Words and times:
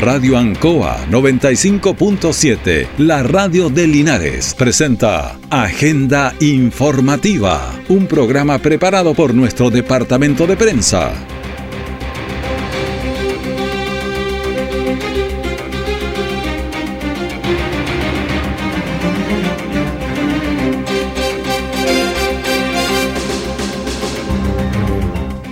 Radio 0.00 0.38
Ancoa 0.38 1.06
95.7, 1.10 2.86
la 2.98 3.24
radio 3.24 3.68
de 3.68 3.88
Linares, 3.88 4.54
presenta 4.54 5.36
Agenda 5.50 6.36
Informativa, 6.38 7.74
un 7.88 8.06
programa 8.06 8.60
preparado 8.60 9.12
por 9.14 9.34
nuestro 9.34 9.70
departamento 9.70 10.46
de 10.46 10.56
prensa. 10.56 11.12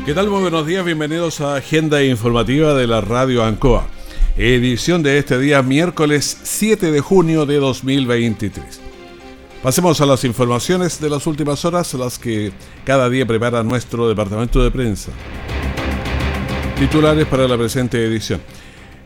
¿Qué 0.04 0.14
tal? 0.14 0.30
Muy 0.30 0.42
buenos 0.42 0.64
días, 0.64 0.84
bienvenidos 0.84 1.40
a 1.40 1.56
Agenda 1.56 2.04
Informativa 2.04 2.74
de 2.74 2.86
la 2.86 3.00
Radio 3.00 3.42
Ancoa 3.42 3.88
edición 4.38 5.02
de 5.02 5.16
este 5.16 5.38
día 5.38 5.62
miércoles 5.62 6.38
7 6.42 6.90
de 6.90 7.00
junio 7.00 7.46
de 7.46 7.56
2023. 7.56 8.80
Pasemos 9.62 9.98
a 10.02 10.06
las 10.06 10.24
informaciones 10.24 11.00
de 11.00 11.08
las 11.08 11.26
últimas 11.26 11.64
horas, 11.64 11.94
las 11.94 12.18
que 12.18 12.52
cada 12.84 13.08
día 13.08 13.26
prepara 13.26 13.62
nuestro 13.62 14.06
departamento 14.08 14.62
de 14.62 14.70
prensa. 14.70 15.10
Titulares 16.78 17.26
para 17.26 17.48
la 17.48 17.56
presente 17.56 18.04
edición. 18.04 18.42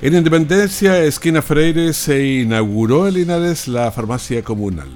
En 0.03 0.17
Independencia, 0.17 0.99
esquina 1.05 1.43
Freire, 1.43 1.93
se 1.93 2.27
inauguró 2.27 3.07
en 3.07 3.15
Linares 3.15 3.69
la 3.69 3.93
farmacia 3.93 4.43
comunal. 4.43 4.91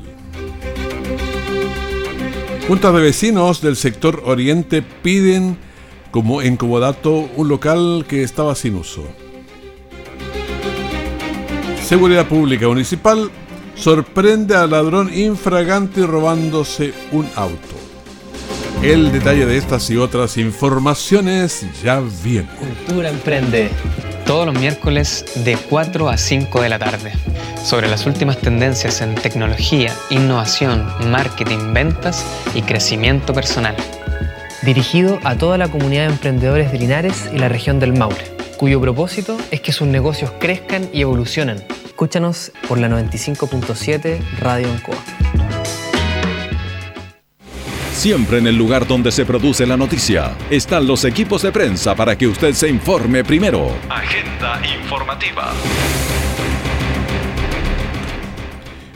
Juntas 2.67 2.93
de 2.93 3.01
vecinos 3.01 3.61
del 3.61 3.77
sector 3.77 4.23
oriente 4.25 4.83
piden 4.83 5.57
como 6.11 6.43
en 6.43 6.57
Comodato 6.57 7.31
un 7.37 7.49
local 7.49 8.05
que 8.09 8.25
estaba 8.25 8.57
sin 8.57 8.75
uso. 8.75 9.07
Seguridad 11.85 12.27
Pública 12.27 12.67
Municipal 12.67 13.31
sorprende 13.75 14.57
al 14.57 14.71
ladrón 14.71 15.13
infragante 15.13 16.07
robándose 16.07 16.95
un 17.13 17.29
auto. 17.37 17.77
El 18.83 19.13
detalle 19.13 19.45
de 19.45 19.59
estas 19.59 19.91
y 19.91 19.99
otras 19.99 20.39
informaciones 20.39 21.67
ya 21.83 22.03
viene. 22.23 22.49
Cultura 22.59 23.11
Emprende. 23.11 23.69
Todos 24.25 24.47
los 24.47 24.59
miércoles 24.59 25.27
de 25.45 25.59
4 25.59 26.09
a 26.09 26.17
5 26.17 26.63
de 26.63 26.69
la 26.71 26.79
tarde. 26.79 27.13
Sobre 27.63 27.89
las 27.89 28.07
últimas 28.07 28.39
tendencias 28.39 29.03
en 29.03 29.15
tecnología, 29.15 29.93
innovación, 30.09 30.87
marketing, 31.11 31.75
ventas 31.75 32.25
y 32.55 32.63
crecimiento 32.63 33.35
personal. 33.35 33.77
Dirigido 34.63 35.19
a 35.23 35.37
toda 35.37 35.59
la 35.59 35.69
comunidad 35.69 36.07
de 36.07 36.13
emprendedores 36.15 36.73
de 36.73 36.79
Linares 36.79 37.29
y 37.31 37.39
la 37.39 37.51
región 37.51 37.79
del 37.79 37.93
Maule 37.93 38.34
cuyo 38.57 38.81
propósito 38.81 39.37
es 39.51 39.61
que 39.61 39.73
sus 39.73 39.87
negocios 39.87 40.33
crezcan 40.39 40.89
y 40.93 41.03
evolucionen. 41.03 41.65
Escúchanos 41.85 42.53
por 42.69 42.79
la 42.79 42.89
95.7 42.89 44.21
Radio 44.39 44.71
Ancoa. 44.71 44.97
Siempre 47.93 48.39
en 48.39 48.47
el 48.47 48.57
lugar 48.57 48.87
donde 48.87 49.11
se 49.13 49.25
produce 49.25 49.67
la 49.67 49.77
noticia 49.77 50.37
están 50.51 50.87
los 50.87 51.05
equipos 51.05 51.43
de 51.43 51.53
prensa 51.53 51.95
para 51.95 52.19
que 52.19 52.27
usted 52.27 52.53
se 52.53 52.69
informe 52.69 53.25
primero. 53.25 53.71
Agenda 53.89 54.61
informativa. 54.77 55.55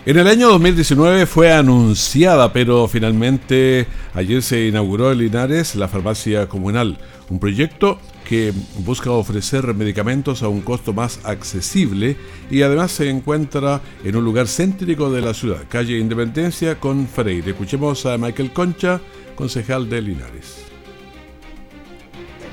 En 0.09 0.17
el 0.17 0.27
año 0.27 0.49
2019 0.49 1.27
fue 1.27 1.53
anunciada, 1.53 2.51
pero 2.51 2.89
finalmente 2.89 3.87
ayer 4.15 4.43
se 4.43 4.65
inauguró 4.65 5.13
en 5.13 5.19
Linares 5.19 5.75
la 5.75 5.87
farmacia 5.87 6.49
comunal, 6.49 6.97
un 7.29 7.39
proyecto 7.39 8.01
que 8.27 8.55
busca 8.79 9.11
ofrecer 9.11 9.75
medicamentos 9.75 10.43
a 10.43 10.49
un 10.49 10.63
costo 10.63 10.95
más 10.95 11.21
accesible 11.25 12.17
y 12.51 12.63
además 12.63 12.93
se 12.93 13.11
encuentra 13.11 13.83
en 14.03 14.17
un 14.17 14.25
lugar 14.25 14.49
céntrico 14.49 15.11
de 15.11 15.21
la 15.21 15.35
ciudad, 15.35 15.65
calle 15.69 15.99
Independencia 15.99 16.81
con 16.81 17.07
Freire. 17.07 17.51
Escuchemos 17.51 18.07
a 18.07 18.17
Michael 18.17 18.55
Concha, 18.55 19.03
concejal 19.37 19.91
de 19.91 20.01
Linares. 20.01 20.65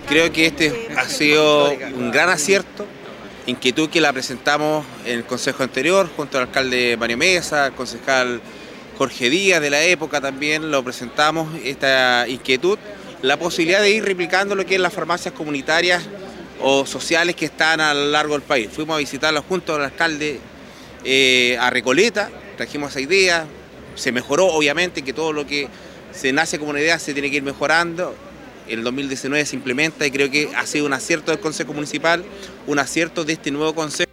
Creo 0.09 0.29
que 0.29 0.47
este 0.47 0.89
ha 0.97 1.07
sido 1.07 1.71
un 1.97 2.11
gran 2.11 2.27
acierto 2.27 2.85
inquietud 3.47 3.89
que 3.89 4.01
la 4.01 4.11
presentamos 4.11 4.85
en 5.05 5.19
el 5.19 5.25
consejo 5.25 5.63
anterior 5.63 6.09
junto 6.15 6.37
al 6.37 6.45
alcalde 6.45 6.97
Mario 6.97 7.17
Mesa, 7.17 7.65
al 7.65 7.73
concejal 7.73 8.41
Jorge 8.97 9.29
Díaz 9.29 9.61
de 9.61 9.69
la 9.69 9.83
época 9.83 10.19
también 10.19 10.71
lo 10.71 10.83
presentamos, 10.83 11.49
esta 11.63 12.27
inquietud, 12.27 12.79
la 13.21 13.37
posibilidad 13.37 13.81
de 13.81 13.91
ir 13.91 14.03
replicando 14.03 14.55
lo 14.55 14.65
que 14.65 14.75
es 14.75 14.81
las 14.81 14.93
farmacias 14.93 15.33
comunitarias 15.33 16.03
o 16.61 16.85
sociales 16.85 17.35
que 17.35 17.45
están 17.45 17.81
a 17.81 17.93
lo 17.93 18.07
largo 18.07 18.33
del 18.33 18.41
país. 18.41 18.69
Fuimos 18.71 18.95
a 18.95 18.99
visitarlo 18.99 19.43
junto 19.43 19.75
al 19.75 19.83
alcalde 19.83 20.39
eh, 21.03 21.57
a 21.59 21.69
Recoleta, 21.69 22.29
trajimos 22.57 22.91
esa 22.91 23.01
idea, 23.01 23.45
se 23.95 24.11
mejoró 24.11 24.47
obviamente 24.47 25.03
que 25.03 25.13
todo 25.13 25.33
lo 25.33 25.45
que 25.45 25.67
se 26.11 26.33
nace 26.33 26.57
como 26.57 26.71
una 26.71 26.79
idea 26.79 26.97
se 26.97 27.13
tiene 27.13 27.29
que 27.29 27.37
ir 27.37 27.43
mejorando 27.43 28.15
el 28.67 28.83
2019 28.83 29.45
se 29.45 29.55
implementa 29.55 30.05
y 30.05 30.11
creo 30.11 30.29
que 30.29 30.49
ha 30.55 30.65
sido 30.65 30.85
un 30.85 30.93
acierto 30.93 31.31
del 31.31 31.39
Consejo 31.39 31.73
Municipal, 31.73 32.23
un 32.67 32.79
acierto 32.79 33.23
de 33.23 33.33
este 33.33 33.51
nuevo 33.51 33.73
Consejo. 33.73 34.11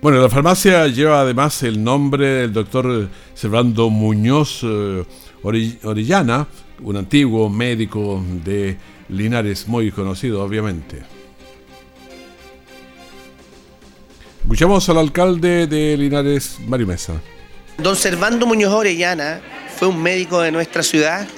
Bueno, 0.00 0.20
la 0.20 0.28
farmacia 0.28 0.86
lleva 0.88 1.20
además 1.20 1.62
el 1.62 1.82
nombre 1.82 2.26
del 2.26 2.52
doctor 2.52 3.08
Servando 3.34 3.88
Muñoz 3.88 4.60
eh, 4.64 5.04
Orellana, 5.42 6.48
un 6.82 6.96
antiguo 6.96 7.48
médico 7.48 8.20
de 8.44 8.76
Linares, 9.08 9.68
muy 9.68 9.92
conocido 9.92 10.42
obviamente. 10.42 11.02
Escuchamos 14.42 14.88
al 14.88 14.98
alcalde 14.98 15.68
de 15.68 15.96
Linares, 15.96 16.56
Mario 16.66 16.88
Mesa. 16.88 17.20
Don 17.78 17.94
Servando 17.94 18.44
Muñoz 18.44 18.72
Orellana 18.72 19.40
fue 19.76 19.86
un 19.86 20.02
médico 20.02 20.40
de 20.40 20.50
nuestra 20.50 20.82
ciudad 20.82 21.28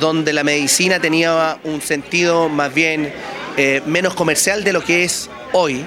donde 0.00 0.32
la 0.32 0.44
medicina 0.44 1.00
tenía 1.00 1.58
un 1.64 1.80
sentido 1.80 2.48
más 2.48 2.72
bien 2.74 3.12
eh, 3.56 3.82
menos 3.86 4.14
comercial 4.14 4.64
de 4.64 4.72
lo 4.72 4.82
que 4.82 5.04
es 5.04 5.30
hoy, 5.52 5.86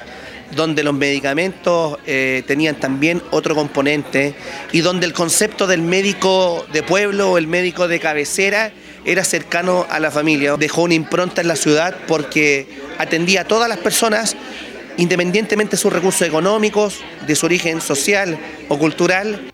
donde 0.56 0.84
los 0.84 0.94
medicamentos 0.94 1.98
eh, 2.06 2.44
tenían 2.48 2.76
también 2.76 3.22
otro 3.32 3.56
componente 3.56 4.36
y 4.72 4.82
donde 4.82 5.06
el 5.06 5.14
concepto 5.14 5.68
del 5.68 5.82
médico 5.82 6.66
de 6.72 6.84
pueblo 6.84 7.32
o 7.32 7.38
el 7.38 7.48
médico 7.48 7.88
de 7.88 8.00
cabecera 8.00 8.72
era 9.04 9.24
cercano 9.24 9.86
a 9.90 10.00
la 10.00 10.12
familia. 10.12 10.56
Dejó 10.58 10.84
una 10.84 10.94
impronta 10.94 11.42
en 11.42 11.48
la 11.50 11.56
ciudad 11.56 11.96
porque 12.08 12.68
atendía 12.98 13.42
a 13.42 13.46
todas 13.46 13.68
las 13.68 13.80
personas 13.80 14.36
independientemente 14.98 15.72
de 15.72 15.78
sus 15.78 15.94
recursos 15.94 16.28
económicos, 16.28 17.00
de 17.26 17.36
su 17.36 17.46
origen 17.46 17.82
social 17.82 18.38
o 18.68 18.78
cultural. 18.78 19.52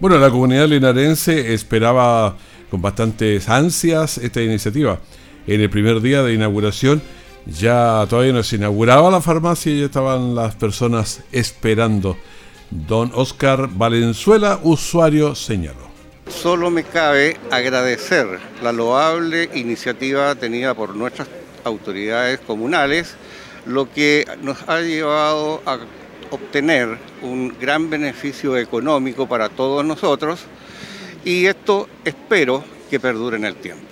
Bueno, 0.00 0.18
la 0.18 0.30
comunidad 0.30 0.68
linarense 0.68 1.54
esperaba 1.54 2.36
con 2.70 2.82
bastantes 2.82 3.48
ansias 3.48 4.18
esta 4.18 4.42
iniciativa. 4.42 4.98
En 5.46 5.60
el 5.60 5.70
primer 5.70 6.00
día 6.00 6.22
de 6.22 6.34
inauguración 6.34 7.02
ya 7.46 8.06
todavía 8.08 8.32
no 8.32 8.42
se 8.42 8.56
inauguraba 8.56 9.10
la 9.10 9.20
farmacia 9.20 9.72
y 9.72 9.80
ya 9.80 9.86
estaban 9.86 10.34
las 10.34 10.54
personas 10.54 11.22
esperando. 11.32 12.16
Don 12.70 13.12
Oscar 13.14 13.68
Valenzuela, 13.70 14.58
usuario, 14.62 15.34
señaló. 15.34 15.84
Solo 16.28 16.70
me 16.70 16.84
cabe 16.84 17.36
agradecer 17.50 18.26
la 18.62 18.72
loable 18.72 19.50
iniciativa 19.54 20.34
tenida 20.34 20.74
por 20.74 20.96
nuestras 20.96 21.28
autoridades 21.64 22.40
comunales, 22.40 23.14
lo 23.66 23.92
que 23.92 24.24
nos 24.42 24.56
ha 24.66 24.80
llevado 24.80 25.62
a 25.66 25.78
obtener 26.30 26.98
un 27.22 27.54
gran 27.60 27.90
beneficio 27.90 28.56
económico 28.56 29.28
para 29.28 29.50
todos 29.50 29.84
nosotros 29.84 30.46
y 31.24 31.46
esto 31.46 31.88
espero 32.04 32.62
que 32.90 33.00
perdure 33.00 33.36
en 33.36 33.44
el 33.44 33.56
tiempo. 33.56 33.82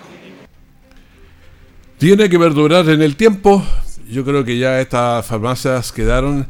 Tiene 1.98 2.28
que 2.28 2.38
perdurar 2.38 2.88
en 2.88 3.00
el 3.00 3.16
tiempo. 3.16 3.62
Yo 4.08 4.24
creo 4.24 4.44
que 4.44 4.58
ya 4.58 4.80
estas 4.80 5.24
farmacias 5.24 5.92
quedaron, 5.92 6.46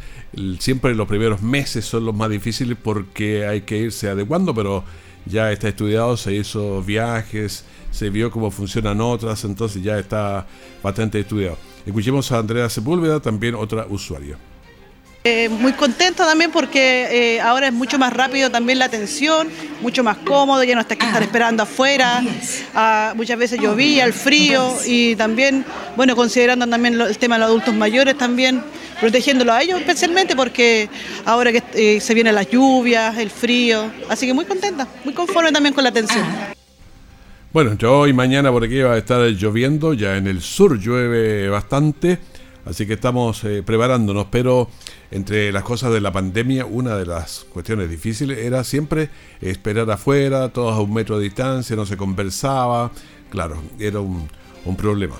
siempre 0.58 0.94
los 0.94 1.06
primeros 1.06 1.42
meses 1.42 1.84
son 1.84 2.06
los 2.06 2.14
más 2.14 2.30
difíciles 2.30 2.76
porque 2.82 3.46
hay 3.46 3.60
que 3.60 3.76
irse 3.76 4.08
adecuando, 4.08 4.54
pero 4.54 4.84
ya 5.26 5.52
está 5.52 5.68
estudiado, 5.68 6.16
se 6.16 6.34
hizo 6.34 6.82
viajes, 6.82 7.64
se 7.90 8.10
vio 8.10 8.30
cómo 8.30 8.50
funcionan 8.50 9.00
otras, 9.00 9.44
entonces 9.44 9.82
ya 9.82 9.98
está 9.98 10.46
bastante 10.82 11.20
estudiado. 11.20 11.58
Escuchemos 11.86 12.32
a 12.32 12.38
Andrea 12.38 12.68
Sepúlveda, 12.68 13.20
también 13.20 13.54
otra 13.54 13.86
usuaria. 13.88 14.38
Eh, 15.24 15.48
muy 15.48 15.72
contenta 15.74 16.26
también 16.26 16.50
porque 16.50 17.36
eh, 17.36 17.40
ahora 17.40 17.68
es 17.68 17.72
mucho 17.72 17.96
más 17.96 18.12
rápido 18.12 18.50
también 18.50 18.80
la 18.80 18.86
atención, 18.86 19.48
mucho 19.80 20.02
más 20.02 20.16
cómodo, 20.16 20.64
ya 20.64 20.74
no 20.74 20.80
está 20.80 20.96
que 20.96 21.06
estar 21.06 21.22
esperando 21.22 21.62
afuera, 21.62 22.20
ah, 22.74 23.12
muchas 23.14 23.38
veces 23.38 23.60
llovía, 23.60 24.04
el 24.04 24.14
frío 24.14 24.76
y 24.84 25.14
también, 25.14 25.64
bueno, 25.96 26.16
considerando 26.16 26.66
también 26.66 27.00
el 27.00 27.16
tema 27.18 27.36
de 27.36 27.40
los 27.40 27.50
adultos 27.50 27.72
mayores 27.72 28.18
también, 28.18 28.64
protegiéndolo 28.98 29.52
a 29.52 29.62
ellos 29.62 29.78
especialmente 29.78 30.34
porque 30.34 30.88
ahora 31.24 31.52
que 31.52 31.62
eh, 31.74 32.00
se 32.00 32.14
vienen 32.14 32.34
las 32.34 32.50
lluvias, 32.50 33.16
el 33.16 33.30
frío, 33.30 33.92
así 34.08 34.26
que 34.26 34.34
muy 34.34 34.44
contenta, 34.44 34.88
muy 35.04 35.14
conforme 35.14 35.52
también 35.52 35.72
con 35.72 35.84
la 35.84 35.90
atención. 35.90 36.26
Bueno, 37.52 37.70
entre 37.70 37.86
hoy 37.86 38.12
mañana 38.12 38.50
por 38.50 38.64
aquí 38.64 38.80
va 38.80 38.94
a 38.94 38.98
estar 38.98 39.20
lloviendo, 39.20 39.94
ya 39.94 40.16
en 40.16 40.26
el 40.26 40.42
sur 40.42 40.80
llueve 40.80 41.48
bastante 41.48 42.18
Así 42.64 42.86
que 42.86 42.92
estamos 42.94 43.42
eh, 43.44 43.62
preparándonos, 43.64 44.26
pero 44.30 44.68
entre 45.12 45.52
las 45.52 45.62
cosas 45.62 45.92
de 45.92 46.00
la 46.00 46.10
pandemia, 46.10 46.64
una 46.64 46.96
de 46.96 47.04
las 47.04 47.44
cuestiones 47.50 47.90
difíciles 47.90 48.38
era 48.38 48.64
siempre 48.64 49.10
esperar 49.42 49.90
afuera, 49.90 50.48
todos 50.48 50.74
a 50.74 50.80
un 50.80 50.94
metro 50.94 51.18
de 51.18 51.24
distancia, 51.24 51.76
no 51.76 51.84
se 51.84 51.98
conversaba. 51.98 52.90
Claro, 53.28 53.62
era 53.78 54.00
un, 54.00 54.28
problema. 54.76 55.16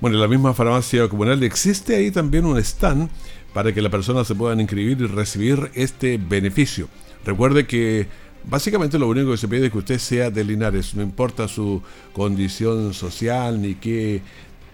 Bueno, 0.00 0.16
en 0.16 0.22
la 0.22 0.28
misma 0.28 0.54
farmacia 0.54 1.08
comunal 1.08 1.42
existe 1.42 1.96
ahí 1.96 2.12
también 2.12 2.44
un 2.44 2.58
stand 2.58 3.10
para 3.52 3.72
que 3.72 3.82
las 3.82 3.90
personas 3.90 4.28
se 4.28 4.36
puedan 4.36 4.60
inscribir 4.60 5.00
y 5.00 5.06
recibir 5.06 5.70
este 5.74 6.16
beneficio. 6.16 6.88
Recuerde 7.24 7.66
que 7.66 8.06
básicamente 8.44 9.00
lo 9.00 9.08
único 9.08 9.32
que 9.32 9.36
se 9.36 9.48
pide 9.48 9.66
es 9.66 9.72
que 9.72 9.78
usted 9.78 9.98
sea 9.98 10.30
de 10.30 10.44
Linares, 10.44 10.94
no 10.94 11.02
importa 11.02 11.48
su 11.48 11.82
condición 12.12 12.94
social 12.94 13.60
ni 13.60 13.74
qué 13.74 14.22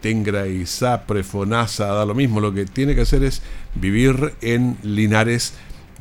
tenga 0.01 0.47
ISAPRE, 0.47 1.23
FONASA, 1.23 1.87
da 1.87 2.05
lo 2.05 2.15
mismo, 2.15 2.41
lo 2.41 2.53
que 2.53 2.67
tiene 2.67 2.95
que 2.95 3.03
hacer 3.03 3.23
es 3.25 3.43
vivir 3.75 4.35
en 4.41 4.77
Linares 4.83 5.55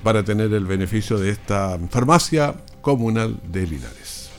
para 0.03 0.23
tener 0.23 0.53
el 0.53 0.65
beneficio 0.65 1.17
de 1.17 1.31
esta 1.31 1.77
farmacia 1.89 2.55
comunal 2.81 3.39
de 3.51 3.67
Linares. 3.67 4.29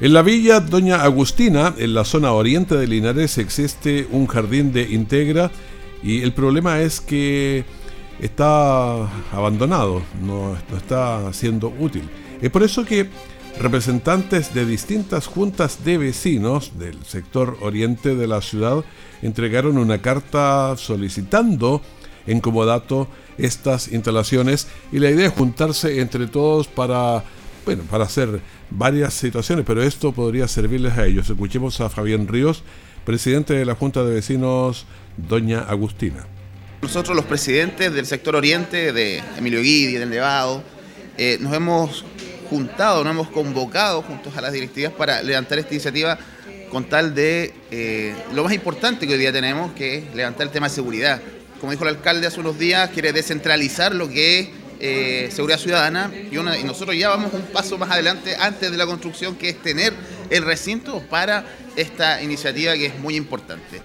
En 0.00 0.14
la 0.14 0.22
villa 0.22 0.60
Doña 0.60 1.02
Agustina, 1.02 1.74
en 1.76 1.92
la 1.92 2.04
zona 2.04 2.32
oriente 2.32 2.74
de 2.74 2.86
Linares, 2.86 3.36
existe 3.36 4.08
un 4.10 4.26
jardín 4.26 4.72
de 4.72 4.82
Integra 4.82 5.50
y 6.02 6.22
el 6.22 6.32
problema 6.32 6.80
es 6.80 7.02
que 7.02 7.64
está 8.18 9.02
abandonado, 9.30 10.00
no, 10.22 10.56
está 10.74 11.30
siendo 11.34 11.68
útil. 11.78 12.08
Es 12.40 12.50
por 12.50 12.62
eso 12.62 12.84
que 12.86 13.08
representantes 13.58 14.54
de 14.54 14.64
distintas 14.64 15.26
juntas 15.26 15.84
de 15.84 15.98
vecinos 15.98 16.78
del 16.78 17.04
sector 17.04 17.58
oriente 17.60 18.14
de 18.14 18.26
la 18.26 18.40
ciudad 18.40 18.84
entregaron 19.22 19.78
una 19.78 20.00
carta 20.00 20.76
solicitando 20.76 21.82
en 22.26 22.40
comodato 22.40 23.08
estas 23.38 23.88
instalaciones 23.88 24.68
y 24.92 24.98
la 24.98 25.10
idea 25.10 25.28
es 25.28 25.34
juntarse 25.34 26.00
entre 26.00 26.26
todos 26.26 26.68
para 26.68 27.24
bueno, 27.64 27.82
para 27.84 28.04
hacer 28.04 28.40
varias 28.70 29.14
situaciones, 29.14 29.64
pero 29.66 29.82
esto 29.82 30.12
podría 30.12 30.48
servirles 30.48 30.96
a 30.96 31.06
ellos. 31.06 31.28
Escuchemos 31.28 31.80
a 31.80 31.90
Fabián 31.90 32.26
Ríos, 32.26 32.62
presidente 33.04 33.54
de 33.54 33.64
la 33.64 33.74
Junta 33.74 34.02
de 34.02 34.14
Vecinos, 34.14 34.86
Doña 35.16 35.60
Agustina. 35.60 36.26
Nosotros 36.82 37.14
los 37.14 37.26
presidentes 37.26 37.92
del 37.92 38.06
sector 38.06 38.36
oriente, 38.36 38.92
de 38.92 39.22
Emilio 39.36 39.60
Guidi, 39.60 39.94
del 39.94 40.08
Nevado, 40.08 40.62
eh, 41.18 41.36
nos 41.40 41.52
hemos 41.52 42.04
juntado, 42.50 43.04
nos 43.04 43.12
hemos 43.12 43.28
convocado 43.28 44.02
juntos 44.02 44.36
a 44.36 44.40
las 44.40 44.52
directivas 44.52 44.92
para 44.92 45.22
levantar 45.22 45.60
esta 45.60 45.72
iniciativa 45.72 46.18
con 46.68 46.84
tal 46.84 47.14
de 47.14 47.54
eh, 47.70 48.14
lo 48.34 48.42
más 48.42 48.52
importante 48.52 49.06
que 49.06 49.12
hoy 49.12 49.18
día 49.20 49.32
tenemos, 49.32 49.72
que 49.72 49.98
es 49.98 50.14
levantar 50.14 50.48
el 50.48 50.52
tema 50.52 50.68
de 50.68 50.74
seguridad. 50.74 51.22
Como 51.60 51.70
dijo 51.70 51.84
el 51.84 51.96
alcalde 51.96 52.26
hace 52.26 52.40
unos 52.40 52.58
días, 52.58 52.90
quiere 52.90 53.12
descentralizar 53.12 53.94
lo 53.94 54.08
que 54.08 54.40
es 54.40 54.48
eh, 54.80 55.28
seguridad 55.30 55.58
ciudadana 55.58 56.10
y, 56.12 56.36
y, 56.36 56.64
nosotros 56.64 56.96
ya 56.96 57.10
vamos 57.10 57.32
un 57.34 57.42
paso 57.52 57.78
más 57.78 57.90
adelante 57.90 58.34
antes 58.36 58.70
de 58.70 58.76
la 58.76 58.86
construcción, 58.86 59.36
que 59.36 59.50
es 59.50 59.62
tener 59.62 59.92
el 60.30 60.42
recinto 60.44 61.02
para 61.08 61.44
esta 61.76 62.20
iniciativa 62.22 62.74
que 62.74 62.86
es 62.86 62.98
muy 62.98 63.14
importante. 63.14 63.82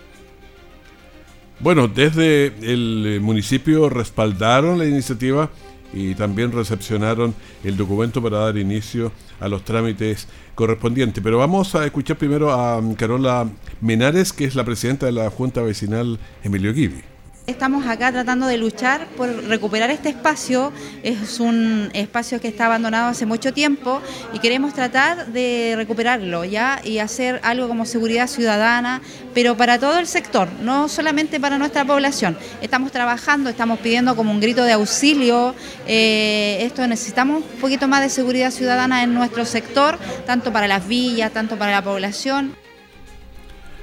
Bueno, 1.60 1.88
desde 1.88 2.48
el 2.62 3.20
municipio 3.22 3.90
respaldaron 3.90 4.80
la 4.80 4.86
iniciativa 4.86 5.52
y 5.96 6.14
también 6.14 6.52
recepcionaron 6.52 7.34
el 7.64 7.78
documento 7.78 8.22
para 8.22 8.40
dar 8.40 8.58
inicio 8.58 9.12
a 9.40 9.48
los 9.48 9.64
trámites 9.64 10.28
correspondientes. 10.54 11.24
Pero 11.24 11.38
vamos 11.38 11.74
a 11.74 11.86
escuchar 11.86 12.18
primero 12.18 12.52
a 12.54 12.82
Carola 12.98 13.50
Menares, 13.82 14.34
que 14.34 14.46
es 14.46 14.56
la 14.56 14.66
presidenta 14.66 15.06
de 15.06 15.14
la 15.14 15.30
Junta 15.30 15.62
Vecinal 15.62 16.20
Emilio 16.44 16.74
Gibi. 16.74 17.15
Estamos 17.48 17.86
acá 17.86 18.12
tratando 18.12 18.48
de 18.48 18.58
luchar 18.58 19.06
por 19.16 19.30
recuperar 19.46 19.92
este 19.92 20.10
espacio. 20.10 20.74
Es 21.04 21.40
un 21.40 21.92
espacio 21.94 22.42
que 22.42 22.48
está 22.48 22.66
abandonado 22.66 23.10
hace 23.10 23.28
mucho 23.28 23.54
tiempo 23.54 24.02
y 24.34 24.40
queremos 24.40 24.74
tratar 24.74 25.28
de 25.28 25.76
recuperarlo 25.78 26.44
ya 26.44 26.82
y 26.84 26.98
hacer 26.98 27.40
algo 27.44 27.68
como 27.68 27.86
seguridad 27.86 28.26
ciudadana, 28.26 29.04
pero 29.36 29.56
para 29.56 29.78
todo 29.78 30.00
el 30.00 30.08
sector, 30.08 30.48
no 30.64 30.88
solamente 30.90 31.40
para 31.40 31.60
nuestra 31.60 31.86
población. 31.86 32.36
Estamos 32.64 32.92
trabajando, 32.92 33.52
estamos 33.52 33.78
pidiendo 33.78 34.16
como 34.16 34.32
un 34.32 34.40
grito 34.40 34.64
de 34.64 34.72
auxilio. 34.72 35.54
Eh, 35.86 36.58
esto 36.62 36.88
necesitamos 36.88 37.44
un 37.44 37.60
poquito 37.60 37.88
más 37.88 38.02
de 38.02 38.10
seguridad 38.10 38.50
ciudadana 38.50 39.04
en 39.04 39.14
nuestro 39.14 39.46
sector, 39.46 40.00
tanto 40.26 40.52
para 40.52 40.68
las 40.68 40.88
villas, 40.88 41.32
tanto 41.32 41.58
para 41.58 41.74
la 41.74 41.84
población. 41.84 42.65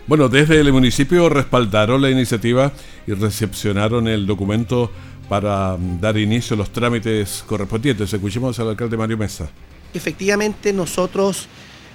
Bueno, 0.06 0.28
desde 0.28 0.58
el 0.58 0.72
municipio 0.72 1.28
respaldaron 1.28 2.02
la 2.02 2.10
iniciativa 2.10 2.72
y 3.06 3.12
recepcionaron 3.12 4.08
el 4.08 4.26
documento 4.26 4.90
para 5.28 5.76
mm, 5.76 6.00
dar 6.00 6.18
inicio 6.18 6.54
a 6.54 6.58
los 6.58 6.70
trámites 6.70 7.44
correspondientes. 7.46 8.12
Escuchemos 8.12 8.58
al 8.58 8.70
alcalde 8.70 8.96
Mario 8.96 9.16
Mesa. 9.16 9.48
Efectivamente, 9.94 10.72
nosotros, 10.72 11.46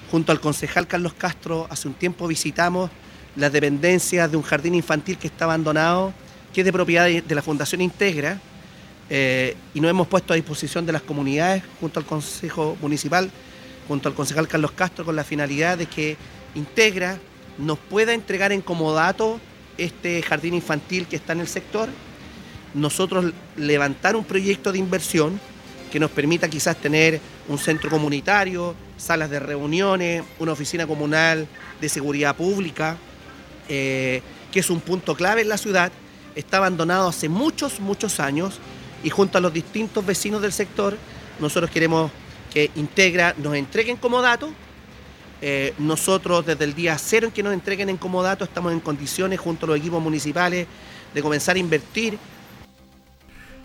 junto 0.10 0.32
al 0.32 0.40
concejal 0.40 0.88
Carlos 0.88 1.14
Castro, 1.18 1.68
hace 1.70 1.90
un 1.90 1.96
tiempo 1.96 2.28
visitamos 2.28 2.90
las 3.36 3.52
dependencias 3.52 4.32
de 4.32 4.38
un 4.38 4.44
jardín 4.44 4.76
infantil 4.76 5.18
que 5.18 5.28
está 5.28 5.44
abandonado, 5.44 6.14
que 6.54 6.62
es 6.62 6.66
de 6.66 6.72
propiedad 6.72 7.08
de 7.08 7.36
la 7.36 7.42
Fundación 7.42 7.82
Integra, 7.82 8.40
eh, 9.10 9.56
y 9.74 9.82
nos 9.82 9.92
hemos 9.92 10.08
puesto 10.08 10.32
a 10.32 10.38
disposición 10.38 10.86
de 10.86 10.94
las 10.94 11.02
comunidades, 11.02 11.62
junto 11.82 12.00
al 12.00 12.06
Consejo 12.06 12.78
Municipal, 12.82 13.30
junto 13.88 14.08
al 14.08 14.16
concejal 14.16 14.48
Carlos 14.48 14.72
Castro, 14.72 15.04
con 15.04 15.16
la 15.16 15.26
finalidad 15.26 15.78
de 15.78 15.88
que 15.88 16.18
Integra 16.56 17.20
nos 17.58 17.78
pueda 17.78 18.14
entregar 18.14 18.52
en 18.52 18.62
comodato 18.62 19.40
este 19.78 20.22
jardín 20.22 20.54
infantil 20.54 21.08
que 21.08 21.16
está 21.16 21.34
en 21.34 21.42
el 21.42 21.48
sector, 21.48 21.90
nosotros 22.74 23.34
levantar 23.56 24.16
un 24.16 24.24
proyecto 24.24 24.72
de 24.72 24.80
inversión 24.80 25.40
que 25.92 26.00
nos 26.00 26.12
permita 26.12 26.50
quizás 26.50 26.76
tener 26.78 27.20
un 27.48 27.58
centro 27.58 27.90
comunitario, 27.90 28.76
salas 28.98 29.30
de 29.30 29.40
reuniones, 29.40 30.24
una 30.40 30.52
oficina 30.52 30.86
comunal 30.86 31.48
de 31.80 31.90
seguridad 31.90 32.36
pública, 32.36 32.98
eh, 33.70 34.22
que 34.52 34.60
es 34.60 34.70
un 34.70 34.82
punto 34.82 35.16
clave 35.16 35.42
en 35.42 35.50
la 35.50 35.58
ciudad, 35.58 35.92
está 36.36 36.58
abandonado 36.58 37.08
hace 37.08 37.30
muchos, 37.30 37.80
muchos 37.80 38.20
años 38.20 38.60
y 39.04 39.10
junto 39.10 39.38
a 39.38 39.42
los 39.42 39.54
distintos 39.54 40.06
vecinos 40.06 40.42
del 40.42 40.52
sector, 40.52 40.98
nosotros 41.40 41.72
queremos 41.72 42.12
que 42.54 42.72
Integra 42.76 43.34
nos 43.38 43.56
entreguen 43.56 43.98
como 43.98 44.22
dato 44.22 44.52
eh, 45.42 45.74
nosotros 45.78 46.46
desde 46.46 46.64
el 46.64 46.74
día 46.74 46.98
cero 46.98 47.28
en 47.28 47.34
que 47.34 47.44
nos 47.44 47.54
entreguen 47.54 47.90
en 47.90 47.98
comodato 47.98 48.44
estamos 48.44 48.74
en 48.74 48.80
condiciones 48.80 49.40
junto 49.40 49.66
a 49.66 49.70
los 49.70 49.78
equipos 49.78 50.02
municipales 50.02 50.68
de 51.14 51.22
comenzar 51.22 51.56
a 51.56 51.60
invertir. 51.60 52.18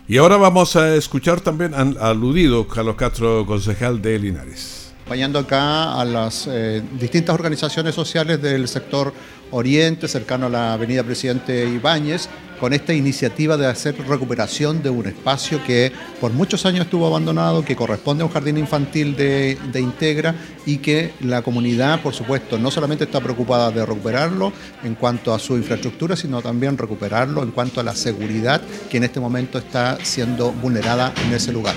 Y 0.07 0.17
ahora 0.17 0.37
vamos 0.37 0.75
a 0.75 0.95
escuchar 0.95 1.39
también 1.41 1.73
al 1.73 1.97
aludido 1.97 2.67
Carlos 2.67 2.95
Castro, 2.95 3.45
concejal 3.45 4.01
de 4.01 4.19
Linares 4.19 4.83
acompañando 5.03 5.39
acá 5.39 5.99
a 5.99 6.05
las 6.05 6.47
eh, 6.49 6.81
distintas 6.97 7.35
organizaciones 7.35 7.93
sociales 7.93 8.41
del 8.41 8.69
sector 8.69 9.13
oriente, 9.51 10.07
cercano 10.07 10.45
a 10.45 10.49
la 10.49 10.73
avenida 10.73 11.03
Presidente 11.03 11.67
Ibáñez, 11.67 12.29
con 12.63 12.71
esta 12.71 12.93
iniciativa 12.93 13.57
de 13.57 13.67
hacer 13.67 13.93
recuperación 14.07 14.81
de 14.81 14.89
un 14.89 15.05
espacio 15.05 15.61
que 15.65 15.91
por 16.21 16.31
muchos 16.31 16.65
años 16.65 16.85
estuvo 16.85 17.05
abandonado, 17.05 17.65
que 17.65 17.75
corresponde 17.75 18.23
a 18.23 18.25
un 18.25 18.31
jardín 18.31 18.57
infantil 18.57 19.17
de, 19.17 19.57
de 19.73 19.81
Integra 19.81 20.33
y 20.65 20.77
que 20.77 21.11
la 21.19 21.41
comunidad, 21.41 22.01
por 22.01 22.13
supuesto, 22.13 22.57
no 22.57 22.71
solamente 22.71 23.03
está 23.03 23.19
preocupada 23.19 23.69
de 23.69 23.85
recuperarlo 23.85 24.53
en 24.81 24.95
cuanto 24.95 25.33
a 25.33 25.39
su 25.39 25.57
infraestructura, 25.57 26.15
sino 26.15 26.41
también 26.41 26.77
recuperarlo 26.77 27.43
en 27.43 27.51
cuanto 27.51 27.81
a 27.81 27.83
la 27.83 27.93
seguridad 27.95 28.61
que 28.89 28.95
en 28.95 29.03
este 29.03 29.19
momento 29.19 29.57
está 29.57 29.97
siendo 30.01 30.53
vulnerada 30.53 31.13
en 31.27 31.33
ese 31.33 31.51
lugar. 31.51 31.75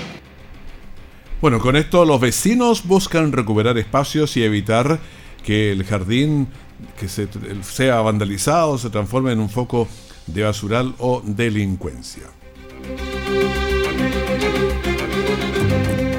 Bueno, 1.41 1.59
con 1.59 1.75
esto 1.75 2.05
los 2.05 2.21
vecinos 2.21 2.87
buscan 2.87 3.33
recuperar 3.33 3.77
espacios 3.77 4.37
y 4.37 4.43
evitar 4.43 5.01
que 5.43 5.73
el 5.73 5.83
jardín 5.83 6.47
que 6.97 7.09
se, 7.09 7.27
sea 7.61 7.99
vandalizado 7.99 8.77
se 8.77 8.89
transforme 8.89 9.33
en 9.33 9.41
un 9.41 9.49
foco 9.49 9.89
de 10.27 10.43
basural 10.43 10.93
o 10.99 11.21
delincuencia. 11.25 12.23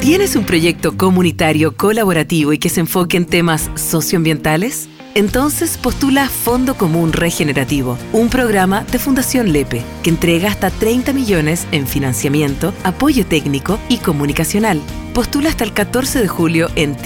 ¿Tienes 0.00 0.36
un 0.36 0.44
proyecto 0.44 0.96
comunitario 0.96 1.76
colaborativo 1.76 2.52
y 2.54 2.58
que 2.58 2.70
se 2.70 2.80
enfoque 2.80 3.18
en 3.18 3.26
temas 3.26 3.70
socioambientales? 3.74 4.88
Entonces 5.14 5.76
postula 5.76 6.28
Fondo 6.28 6.76
Común 6.76 7.12
Regenerativo, 7.12 7.98
un 8.12 8.30
programa 8.30 8.84
de 8.84 8.98
Fundación 8.98 9.52
Lepe 9.52 9.82
que 10.02 10.10
entrega 10.10 10.48
hasta 10.48 10.70
30 10.70 11.12
millones 11.12 11.66
en 11.72 11.86
financiamiento, 11.86 12.72
apoyo 12.84 13.26
técnico 13.26 13.78
y 13.88 13.98
comunicacional. 13.98 14.80
Postula 15.12 15.50
hasta 15.50 15.64
el 15.64 15.74
14 15.74 16.20
de 16.20 16.28
julio 16.28 16.68
en 16.74 16.96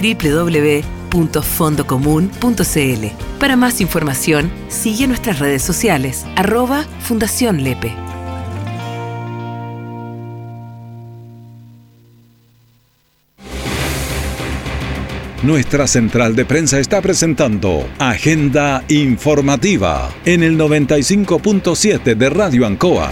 www.fondocomún.cl. 1.12 3.06
Para 3.38 3.56
más 3.56 3.80
información, 3.80 4.50
sigue 4.68 5.06
nuestras 5.06 5.38
redes 5.38 5.62
sociales, 5.62 6.26
arroba 6.36 6.84
Fundación 7.00 7.62
Lepe. 7.62 7.94
Nuestra 15.42 15.86
central 15.88 16.36
de 16.36 16.44
prensa 16.44 16.78
está 16.78 17.02
presentando 17.02 17.88
Agenda 17.98 18.84
Informativa 18.88 20.08
en 20.24 20.44
el 20.44 20.56
95.7 20.56 22.14
de 22.14 22.30
Radio 22.30 22.64
Ancoa. 22.64 23.10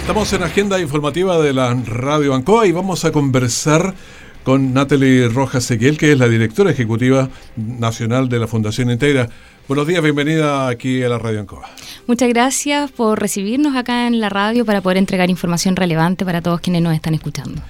Estamos 0.00 0.32
en 0.32 0.42
Agenda 0.42 0.80
Informativa 0.80 1.38
de 1.38 1.52
la 1.52 1.72
Radio 1.74 2.34
Ancoa 2.34 2.66
y 2.66 2.72
vamos 2.72 3.04
a 3.04 3.12
conversar 3.12 3.94
con 4.42 4.74
Natalie 4.74 5.28
Rojas 5.28 5.64
Seguiel, 5.64 5.98
que 5.98 6.12
es 6.12 6.18
la 6.18 6.28
directora 6.28 6.70
ejecutiva 6.70 7.28
nacional 7.56 8.28
de 8.28 8.38
la 8.38 8.46
Fundación 8.46 8.90
Integra. 8.90 9.28
Buenos 9.68 9.86
días, 9.86 10.02
bienvenida 10.02 10.68
aquí 10.68 11.02
a 11.02 11.08
la 11.08 11.18
Radio 11.18 11.40
Ancoa. 11.40 11.68
Muchas 12.06 12.28
gracias 12.28 12.90
por 12.90 13.20
recibirnos 13.20 13.76
acá 13.76 14.06
en 14.06 14.20
la 14.20 14.28
radio 14.28 14.64
para 14.64 14.80
poder 14.80 14.98
entregar 14.98 15.30
información 15.30 15.76
relevante 15.76 16.24
para 16.24 16.42
todos 16.42 16.60
quienes 16.60 16.82
nos 16.82 16.94
están 16.94 17.14
escuchando. 17.14 17.62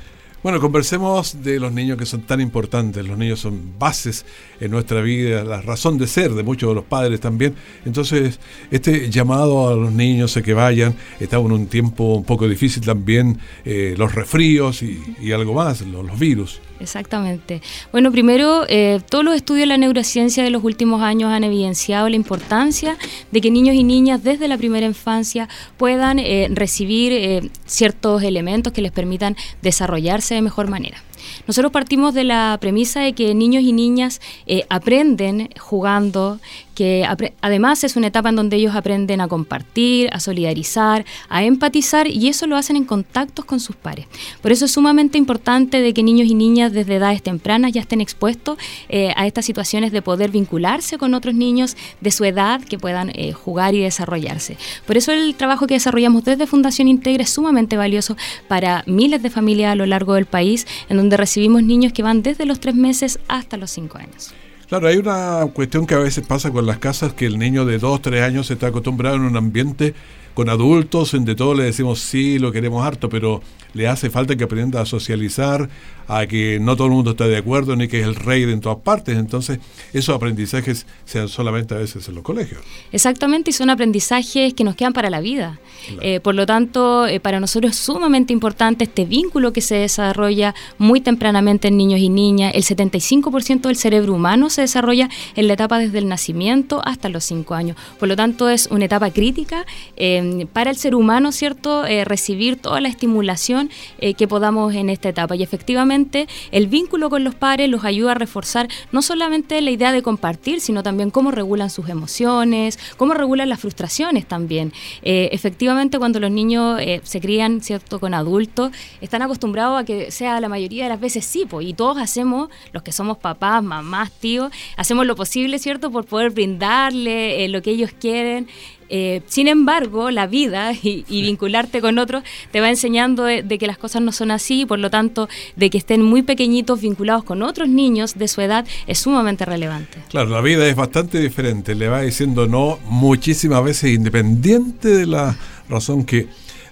Bueno, 0.43 0.59
conversemos 0.59 1.43
de 1.43 1.61
los 1.61 1.71
niños 1.71 1.99
que 1.99 2.07
son 2.07 2.23
tan 2.23 2.41
importantes. 2.41 3.07
Los 3.07 3.19
niños 3.19 3.41
son 3.41 3.79
bases 3.79 4.25
en 4.59 4.71
nuestra 4.71 5.03
vida, 5.03 5.45
la 5.45 5.61
razón 5.61 5.99
de 5.99 6.07
ser 6.07 6.33
de 6.33 6.43
muchos 6.43 6.71
de 6.71 6.77
los 6.77 6.85
padres 6.85 7.21
también. 7.21 7.55
Entonces, 7.85 8.41
este 8.71 9.11
llamado 9.11 9.69
a 9.69 9.75
los 9.77 9.93
niños 9.93 10.39
a 10.39 10.43
que 10.43 10.55
vayan, 10.55 10.95
estamos 11.21 11.51
en 11.51 11.53
un 11.53 11.67
tiempo 11.67 12.15
un 12.15 12.25
poco 12.25 12.49
difícil 12.49 12.83
también, 12.83 13.39
eh, 13.67 13.95
los 13.99 14.15
resfríos 14.15 14.83
y, 14.83 15.31
algo 15.31 15.53
más, 15.53 15.83
los 15.83 16.19
virus. 16.19 16.63
Exactamente. 16.81 17.61
Bueno, 17.93 18.11
primero, 18.11 18.65
eh, 18.67 19.01
todos 19.11 19.23
los 19.23 19.37
estudios 19.37 19.65
de 19.65 19.67
la 19.67 19.77
neurociencia 19.77 20.43
de 20.43 20.49
los 20.49 20.65
últimos 20.65 21.03
años 21.03 21.31
han 21.31 21.45
evidenciado 21.45 22.09
la 22.09 22.17
importancia 22.17 22.97
de 23.31 23.43
que 23.43 23.51
niños 23.51 23.75
y 23.75 23.85
niñas 23.85 24.25
desde 24.25 24.49
la 24.49 24.57
primera 24.57 24.87
infancia 24.87 25.51
puedan 25.77 26.19
eh, 26.19 26.49
recibir 26.51 27.51
ciertos 27.67 28.23
elementos 28.23 28.73
que 28.73 28.81
les 28.81 28.93
permitan 28.93 29.37
desarrollarse 29.61 30.30
de 30.35 30.43
mejor 30.43 30.69
manera. 30.69 31.03
Nosotros 31.47 31.73
partimos 31.73 32.15
de 32.15 32.25
la 32.25 32.57
premisa 32.61 33.01
de 33.01 33.13
que 33.13 33.35
niños 33.35 33.63
y 33.63 33.73
niñas 33.73 34.21
aprenden 34.69 35.51
jugando, 35.59 36.39
que 36.81 37.07
además 37.43 37.85
es 37.85 37.97
una 37.97 38.07
etapa 38.07 38.31
en 38.31 38.37
donde 38.37 38.57
ellos 38.57 38.75
aprenden 38.75 39.21
a 39.21 39.29
compartir, 39.29 40.09
a 40.15 40.19
solidarizar, 40.19 41.05
a 41.29 41.45
empatizar 41.45 42.09
y 42.09 42.29
eso 42.29 42.47
lo 42.47 42.57
hacen 42.57 42.75
en 42.75 42.87
contactos 42.87 43.45
con 43.45 43.61
sus 43.61 43.77
pares. 43.77 44.07
Por 44.41 44.51
eso 44.51 44.65
es 44.65 44.71
sumamente 44.71 45.19
importante 45.19 45.83
de 45.83 45.93
que 45.93 46.03
niños 46.03 46.27
y 46.31 46.35
niñas 46.35 46.73
desde 46.73 46.97
edades 46.97 47.23
tempranas 47.23 47.73
ya 47.73 47.83
estén 47.83 48.01
expuestos 48.01 48.57
eh, 48.89 49.13
a 49.15 49.27
estas 49.27 49.45
situaciones 49.45 49.93
de 49.93 50.01
poder 50.01 50.31
vincularse 50.31 50.97
con 50.97 51.13
otros 51.13 51.35
niños 51.35 51.77
de 52.01 52.11
su 52.11 52.25
edad 52.25 52.63
que 52.63 52.79
puedan 52.79 53.11
eh, 53.11 53.35
jugar 53.35 53.75
y 53.75 53.81
desarrollarse. 53.81 54.57
Por 54.87 54.97
eso 54.97 55.13
el 55.13 55.35
trabajo 55.35 55.67
que 55.67 55.75
desarrollamos 55.75 56.25
desde 56.25 56.47
Fundación 56.47 56.89
Integra 56.89 57.25
es 57.25 57.31
sumamente 57.31 57.77
valioso 57.77 58.17
para 58.49 58.85
miles 58.87 59.23
de 59.23 59.29
familias 59.29 59.73
a 59.73 59.75
lo 59.75 59.85
largo 59.85 60.15
del 60.15 60.25
país, 60.25 60.67
en 60.89 60.97
donde 60.97 61.19
recibimos 61.19 61.63
niños 61.63 61.93
que 61.93 62.03
van 62.03 62.23
desde 62.23 62.47
los 62.47 62.59
tres 62.59 62.75
meses 62.75 63.19
hasta 63.29 63.59
los 63.59 63.71
cinco 63.71 63.99
años. 63.99 64.33
Claro, 64.71 64.87
hay 64.87 64.99
una 64.99 65.47
cuestión 65.53 65.85
que 65.85 65.95
a 65.95 65.99
veces 65.99 66.25
pasa 66.25 66.53
con 66.53 66.65
las 66.65 66.79
casas, 66.79 67.13
que 67.13 67.27
el 67.27 67.41
niño 67.41 67.65
de 67.65 67.79
2, 67.79 68.03
3 68.03 68.23
años 68.23 68.53
está 68.53 68.69
acostumbrado 68.69 69.17
en 69.17 69.23
un 69.23 69.37
ambiente 69.37 69.95
con 70.41 70.49
adultos, 70.49 71.13
en 71.13 71.27
de 71.27 71.35
todo 71.35 71.53
le 71.53 71.65
decimos 71.65 72.01
sí, 72.01 72.39
lo 72.39 72.51
queremos 72.51 72.83
harto, 72.83 73.11
pero 73.11 73.43
le 73.75 73.87
hace 73.87 74.09
falta 74.09 74.37
que 74.37 74.45
aprenda 74.45 74.81
a 74.81 74.87
socializar, 74.87 75.69
a 76.09 76.27
que 76.27 76.59
no 76.59 76.77
todo 76.77 76.87
el 76.87 76.95
mundo 76.95 77.11
está 77.11 77.29
de 77.29 77.37
acuerdo, 77.37 77.77
ni 77.77 77.89
que 77.89 78.01
es 78.01 78.07
el 78.07 78.15
rey 78.15 78.47
de 78.47 78.53
en 78.53 78.61
todas 78.61 78.79
partes. 78.79 79.19
Entonces, 79.19 79.61
esos 79.93 80.17
aprendizajes 80.17 80.87
sean 81.05 81.29
solamente 81.29 81.75
a 81.75 81.79
veces 81.79 82.09
en 82.09 82.15
los 82.15 82.25
colegios. 82.25 82.63
Exactamente, 82.91 83.51
y 83.51 83.53
son 83.53 83.69
aprendizajes 83.69 84.55
que 84.55 84.65
nos 84.65 84.77
quedan 84.77 84.95
para 84.95 85.11
la 85.11 85.21
vida. 85.21 85.61
Eh, 86.01 86.21
por 86.21 86.35
lo 86.35 86.47
tanto, 86.47 87.07
eh, 87.07 87.21
para 87.21 87.39
nosotros 87.39 87.73
es 87.73 87.79
sumamente 87.79 88.33
importante 88.33 88.85
este 88.85 89.05
vínculo 89.05 89.53
que 89.53 89.61
se 89.61 89.77
desarrolla 89.77 90.55
muy 90.79 91.01
tempranamente 91.01 91.69
en 91.69 91.77
niños 91.77 92.01
y 92.01 92.09
niñas. 92.09 92.53
El 92.55 92.65
75% 92.65 93.69
del 93.69 93.77
cerebro 93.77 94.15
humano 94.15 94.51
se 94.51 94.63
desarrolla 94.63 95.09
en 95.37 95.47
la 95.47 95.53
etapa 95.53 95.79
desde 95.79 95.99
el 95.99 96.09
nacimiento 96.09 96.81
hasta 96.85 97.09
los 97.09 97.25
5 97.25 97.55
años. 97.55 97.77
Por 97.99 98.09
lo 98.09 98.17
tanto, 98.17 98.49
es 98.49 98.67
una 98.69 98.87
etapa 98.87 99.11
crítica 99.11 99.65
eh, 99.97 100.30
para 100.53 100.71
el 100.71 100.77
ser 100.77 100.95
humano, 100.95 101.33
¿cierto? 101.33 101.85
recibir 102.05 102.57
toda 102.57 102.81
la 102.81 102.89
estimulación 102.89 103.71
que 103.99 104.29
podamos 104.29 104.75
en 104.75 104.91
esta 104.91 105.09
etapa. 105.09 105.37
Y 105.37 105.43
efectivamente, 105.43 106.29
el 106.53 106.67
vínculo 106.67 107.11
con 107.11 107.25
los 107.25 107.35
padres 107.35 107.69
los 107.69 107.85
ayuda 107.85 108.13
a 108.13 108.15
reforzar 108.15 108.69
no 108.93 109.03
solamente 109.03 109.61
la 109.61 109.71
idea 109.71 109.93
de 109.93 110.03
compartir, 110.03 110.61
sino 110.61 110.83
también 110.83 111.11
cómo 111.11 111.31
regulan 111.31 111.71
sus 111.71 111.89
emociones, 111.89 112.79
cómo 112.97 113.15
regulan 113.15 113.49
las 113.49 113.61
frustraciones 113.61 114.27
también. 114.27 114.73
Eh, 115.03 115.29
efectivamente, 115.33 115.99
cuando 115.99 116.21
los 116.21 116.31
niños 116.31 116.79
eh, 116.81 117.01
se 117.05 117.21
crían 117.21 117.61
cierto 117.61 118.01
con 118.01 118.15
adultos, 118.15 118.73
están 119.01 119.23
acostumbrados 119.23 119.81
a 119.81 119.85
que 119.85 120.11
sea 120.11 120.41
la 120.41 120.49
mayoría 120.49 120.85
de 120.85 120.91
las 120.91 121.01
veces 121.01 121.25
sí, 121.25 121.47
y 121.61 121.75
todos 121.75 121.99
hacemos, 121.99 122.51
los 122.73 122.83
que 122.83 122.93
somos 122.93 123.19
papás, 123.19 123.63
mamás, 123.63 124.11
tíos, 124.13 124.53
hacemos 124.77 125.07
lo 125.07 125.17
posible, 125.17 125.59
¿cierto?, 125.59 125.91
por 125.91 126.05
poder 126.05 126.31
brindarle 126.31 127.45
eh, 127.45 127.49
lo 127.49 127.63
que 127.63 127.71
ellos 127.71 127.91
quieren. 127.99 128.47
Eh, 128.93 129.23
sin 129.27 129.47
embargo, 129.47 130.11
la 130.11 130.27
vida 130.27 130.73
y, 130.83 131.05
vincularte 131.09 131.81
con 131.81 131.99
otros 131.99 132.25
te 132.51 132.61
va 132.61 132.69
enseñando 132.69 133.25
de, 133.25 133.59
que 133.59 133.67
las 133.67 133.79
cosas 133.79 134.03
no 134.03 134.13
son 134.13 134.31
así, 134.33 134.67
por 134.67 134.79
lo 134.79 134.91
tanto, 134.91 135.29
de 135.57 135.71
que 135.71 135.79
estén 135.79 136.03
muy 136.03 136.23
pequeñitos 136.23 136.81
vinculados 136.81 137.25
con 137.25 137.43
otros 137.43 137.69
niños 137.69 138.19
de 138.19 138.27
su 138.29 138.41
edad 138.41 138.67
es 138.87 138.99
sumamente 138.99 139.45
relevante. 139.45 139.99
Claro, 140.09 140.31
la 140.31 140.41
vida 140.41 140.67
es 140.67 140.75
bastante 140.75 141.21
diferente, 141.21 141.75
le 141.75 141.89
va 141.89 142.03
diciendo 142.03 142.47
no 142.47 142.79
muchísimas 142.87 143.63
veces 143.63 143.95
independiente 143.95 144.89
de 144.89 145.07
la 145.07 145.37
razón 145.69 146.05
que 146.05 146.27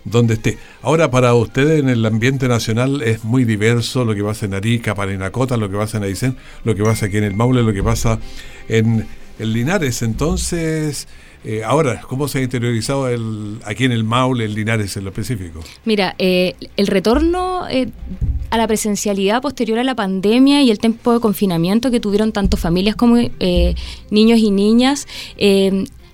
donde 0.04 0.34
esté. 0.34 0.58
Ahora, 0.82 1.10
para 1.10 1.34
ustedes 1.34 1.80
en 1.80 1.88
el 1.88 2.04
ambiente 2.04 2.48
nacional 2.48 3.02
es 3.02 3.24
muy 3.24 3.44
diverso 3.44 4.04
lo 4.04 4.14
que 4.14 4.24
pasa 4.24 4.46
en 4.46 4.54
Arica, 4.54 4.94
Parinacota, 4.94 5.56
lo 5.56 5.70
que 5.70 5.76
pasa 5.76 5.98
en 5.98 6.04
Aysén, 6.04 6.36
lo 6.64 6.74
que 6.74 6.82
pasa 6.82 7.06
aquí 7.06 7.18
en 7.18 7.24
el 7.24 7.34
Maule, 7.34 7.62
lo 7.62 7.72
que 7.72 7.82
pasa 7.82 8.18
en, 8.68 9.06
en 9.38 9.52
Linares. 9.52 10.02
Entonces, 10.02 11.08
eh, 11.44 11.62
ahora, 11.64 12.00
¿cómo 12.00 12.28
se 12.28 12.38
ha 12.38 12.42
interiorizado 12.42 13.08
el, 13.08 13.58
aquí 13.64 13.84
en 13.84 13.92
el 13.92 14.04
Maule, 14.04 14.44
el 14.44 14.54
Linares 14.54 14.96
en 14.96 15.04
lo 15.04 15.10
específico? 15.10 15.60
Mira, 15.84 16.14
eh, 16.18 16.54
el 16.76 16.86
retorno 16.86 17.68
eh, 17.68 17.88
a 18.50 18.56
la 18.56 18.66
presencialidad 18.66 19.40
posterior 19.40 19.78
a 19.78 19.84
la 19.84 19.94
pandemia 19.94 20.62
y 20.62 20.70
el 20.70 20.78
tiempo 20.78 21.12
de 21.12 21.20
confinamiento 21.20 21.90
que 21.90 22.00
tuvieron 22.00 22.32
tanto 22.32 22.56
familias 22.56 22.96
como 22.96 23.16
niños 24.10 24.38
y 24.38 24.50
niñas 24.50 25.06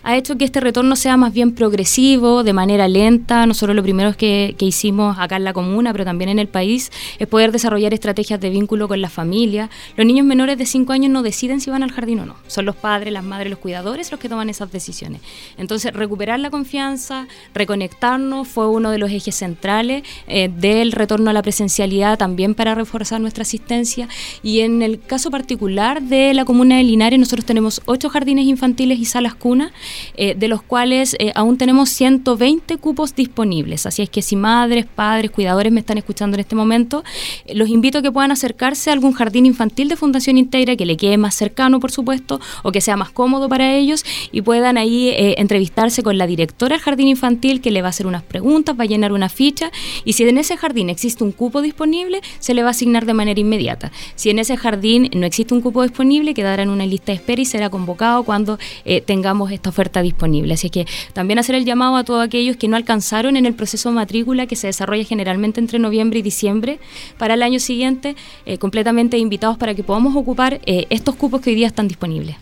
ha 0.05 0.17
hecho 0.17 0.37
que 0.37 0.45
este 0.45 0.61
retorno 0.61 0.97
sea 0.97 1.17
más 1.17 1.33
bien 1.33 1.53
progresivo, 1.53 2.45
de 2.45 2.53
manera 2.53 2.89
lenta. 2.89 3.47
Nosotros 3.47 3.75
lo 3.75 3.83
primero 3.83 4.15
que, 4.17 4.55
que 4.59 4.67
hicimos 4.67 5.17
acá 5.19 5.37
en 5.37 5.45
la 5.45 5.53
comuna, 5.53 5.93
pero 5.93 6.05
también 6.05 6.29
en 6.29 6.39
el 6.39 6.49
país, 6.49 6.93
es 7.19 7.27
poder 7.27 7.53
desarrollar 7.53 7.95
estrategias 7.95 8.41
de 8.41 8.51
vínculo 8.51 8.87
con 8.87 9.01
la 9.01 9.09
familia. 9.09 9.71
Los 9.97 10.07
niños 10.07 10.27
menores 10.27 10.59
de 10.59 10.67
5 10.67 10.93
años 10.93 11.11
no 11.11 11.23
deciden 11.23 11.61
si 11.61 11.71
van 11.71 11.83
al 11.83 11.91
jardín 11.91 12.21
o 12.21 12.27
no. 12.27 12.37
Son 12.47 12.65
los 12.65 12.77
padres, 12.77 13.13
las 13.13 13.25
madres, 13.25 13.51
los 13.51 13.59
cuidadores 13.59 14.11
los 14.11 14.21
que 14.21 14.29
toman 14.29 14.51
esas 14.51 14.71
decisiones. 14.71 15.21
Entonces, 15.57 15.93
recuperar 15.93 16.39
la 16.39 16.51
confianza, 16.51 17.27
reconectarnos, 17.55 18.47
fue 18.47 18.69
uno 18.69 18.91
de 18.91 18.99
los 18.99 19.11
ejes 19.11 19.35
centrales 19.35 20.03
eh, 20.27 20.51
del 20.55 20.93
retorno 20.93 21.31
a 21.31 21.33
la 21.33 21.43
presencialidad, 21.43 22.19
también 22.19 22.55
para 22.55 22.75
reforzar 22.75 23.21
nuestra 23.21 23.43
asistencia. 23.43 24.09
Y 24.43 24.61
en 24.61 24.83
el 24.83 25.01
caso 25.01 25.31
particular 25.31 26.03
de 26.03 26.35
la 26.35 26.45
comuna 26.45 26.77
de 26.77 26.85
Linares, 26.85 27.19
nosotros 27.19 27.45
tenemos 27.47 27.81
ocho 27.87 28.11
jardines 28.11 28.47
infantiles 28.47 28.99
y 28.99 29.05
salas 29.07 29.35
cunas 29.35 29.73
eh, 30.17 30.35
de 30.37 30.49
los 30.49 30.63
cuales 30.63 31.17
eh, 31.19 31.33
aún 31.35 31.59
tenemos 31.59 31.91
120 31.91 32.77
cupos 32.79 33.15
disponibles. 33.15 33.87
Así 33.87 34.03
es 34.03 34.11
que 34.11 34.23
si 34.23 34.37
madres, 34.37 34.87
padres, 34.87 35.31
cuidadores 35.31 35.73
me 35.73 35.81
están 35.81 35.99
escuchando 35.99 36.37
en 36.37 36.41
este 36.41 36.55
momento, 36.55 37.05
eh, 37.47 37.55
los 37.55 37.69
invito 37.69 37.99
a 37.99 38.03
que 38.03 38.13
puedan 38.13 38.31
acercarse 38.31 38.91
a 38.91 38.93
algún 38.93 39.13
jardín 39.13 39.47
infantil 39.47 39.89
de 39.89 39.97
Fundación 39.97 40.39
Integra 40.39 40.77
que 40.77 40.87
le 40.87 40.97
quede 40.97 41.17
más 41.17 41.35
cercano, 41.35 41.81
por 41.81 41.91
supuesto, 41.91 42.41
o 42.63 42.73
que 42.73 42.81
sea 42.81 42.97
más 42.97 43.11
cómodo 43.11 43.49
para 43.49 43.75
ellos 43.75 44.05
y 44.33 44.43
puedan 44.43 44.77
ahí 44.77 45.13
entrevistarse 45.37 46.03
con 46.03 46.19
la 46.19 46.27
directora 46.27 46.77
del 46.77 46.83
jardín 46.83 47.09
infantil 47.09 47.61
que 47.61 47.71
le 47.71 47.83
va 47.83 47.89
a 47.89 47.91
hacer 47.91 48.07
unas 48.07 48.23
preguntas, 48.23 48.79
va 48.79 48.85
a 48.85 48.87
llenar 48.87 49.13
una 49.13 49.29
ficha 49.29 49.71
y 50.05 50.15
si 50.15 50.25
en 50.25 50.39
ese 50.39 50.57
jardín 50.57 50.91
existe 50.91 51.25
un 51.25 51.33
cupo 51.33 51.63
disponible, 51.63 52.21
se 52.39 52.55
le 52.55 52.63
va 52.63 52.69
a 52.69 52.71
asignar 52.71 53.07
de 53.07 53.15
manera 53.15 53.41
inmediata. 53.41 53.93
Si 54.15 54.31
en 54.31 54.39
ese 54.39 54.57
jardín 54.57 55.11
no 55.15 55.27
existe 55.27 55.55
un 55.55 55.61
cupo 55.61 55.83
disponible, 55.83 56.35
quedará 56.35 56.63
en 56.63 56.71
una 56.71 56.87
lista 56.87 57.13
de 57.13 57.17
espera 57.17 57.41
y 57.41 57.45
será 57.45 57.71
convocado 57.71 58.25
cuando 58.25 58.59
tengamos 59.07 59.51
esta 59.53 59.71
oferta 59.71 59.84
disponible. 60.03 60.55
Así 60.55 60.71
que 60.71 60.87
también 61.13 61.39
hacer 61.39 61.55
el 61.55 61.65
llamado 61.65 61.97
a 61.97 62.05
todos 62.05 62.25
aquellos 62.25 62.57
que 62.57 62.69
no 62.69 62.77
alcanzaron 62.77 63.37
en 63.37 63.47
el 63.47 63.55
proceso 63.55 63.89
de 63.89 63.97
matrícula 63.97 64.47
que 64.47 64.57
se 64.57 64.67
desarrolla 64.67 65.05
generalmente 65.05 65.61
entre 65.61 65.79
noviembre 65.79 66.19
y 66.19 66.23
diciembre 66.23 66.79
para 67.19 67.35
el 67.35 67.43
año 67.43 67.59
siguiente, 67.59 68.17
eh, 68.47 68.59
completamente 68.59 69.19
invitados 69.19 69.59
para 69.59 69.75
que 69.75 69.83
podamos 69.83 70.17
ocupar 70.17 70.61
eh, 70.67 70.87
estos 70.91 71.15
cupos 71.17 71.41
que 71.41 71.51
hoy 71.51 71.57
día 71.57 71.67
están 71.67 71.89
disponibles. 71.89 72.37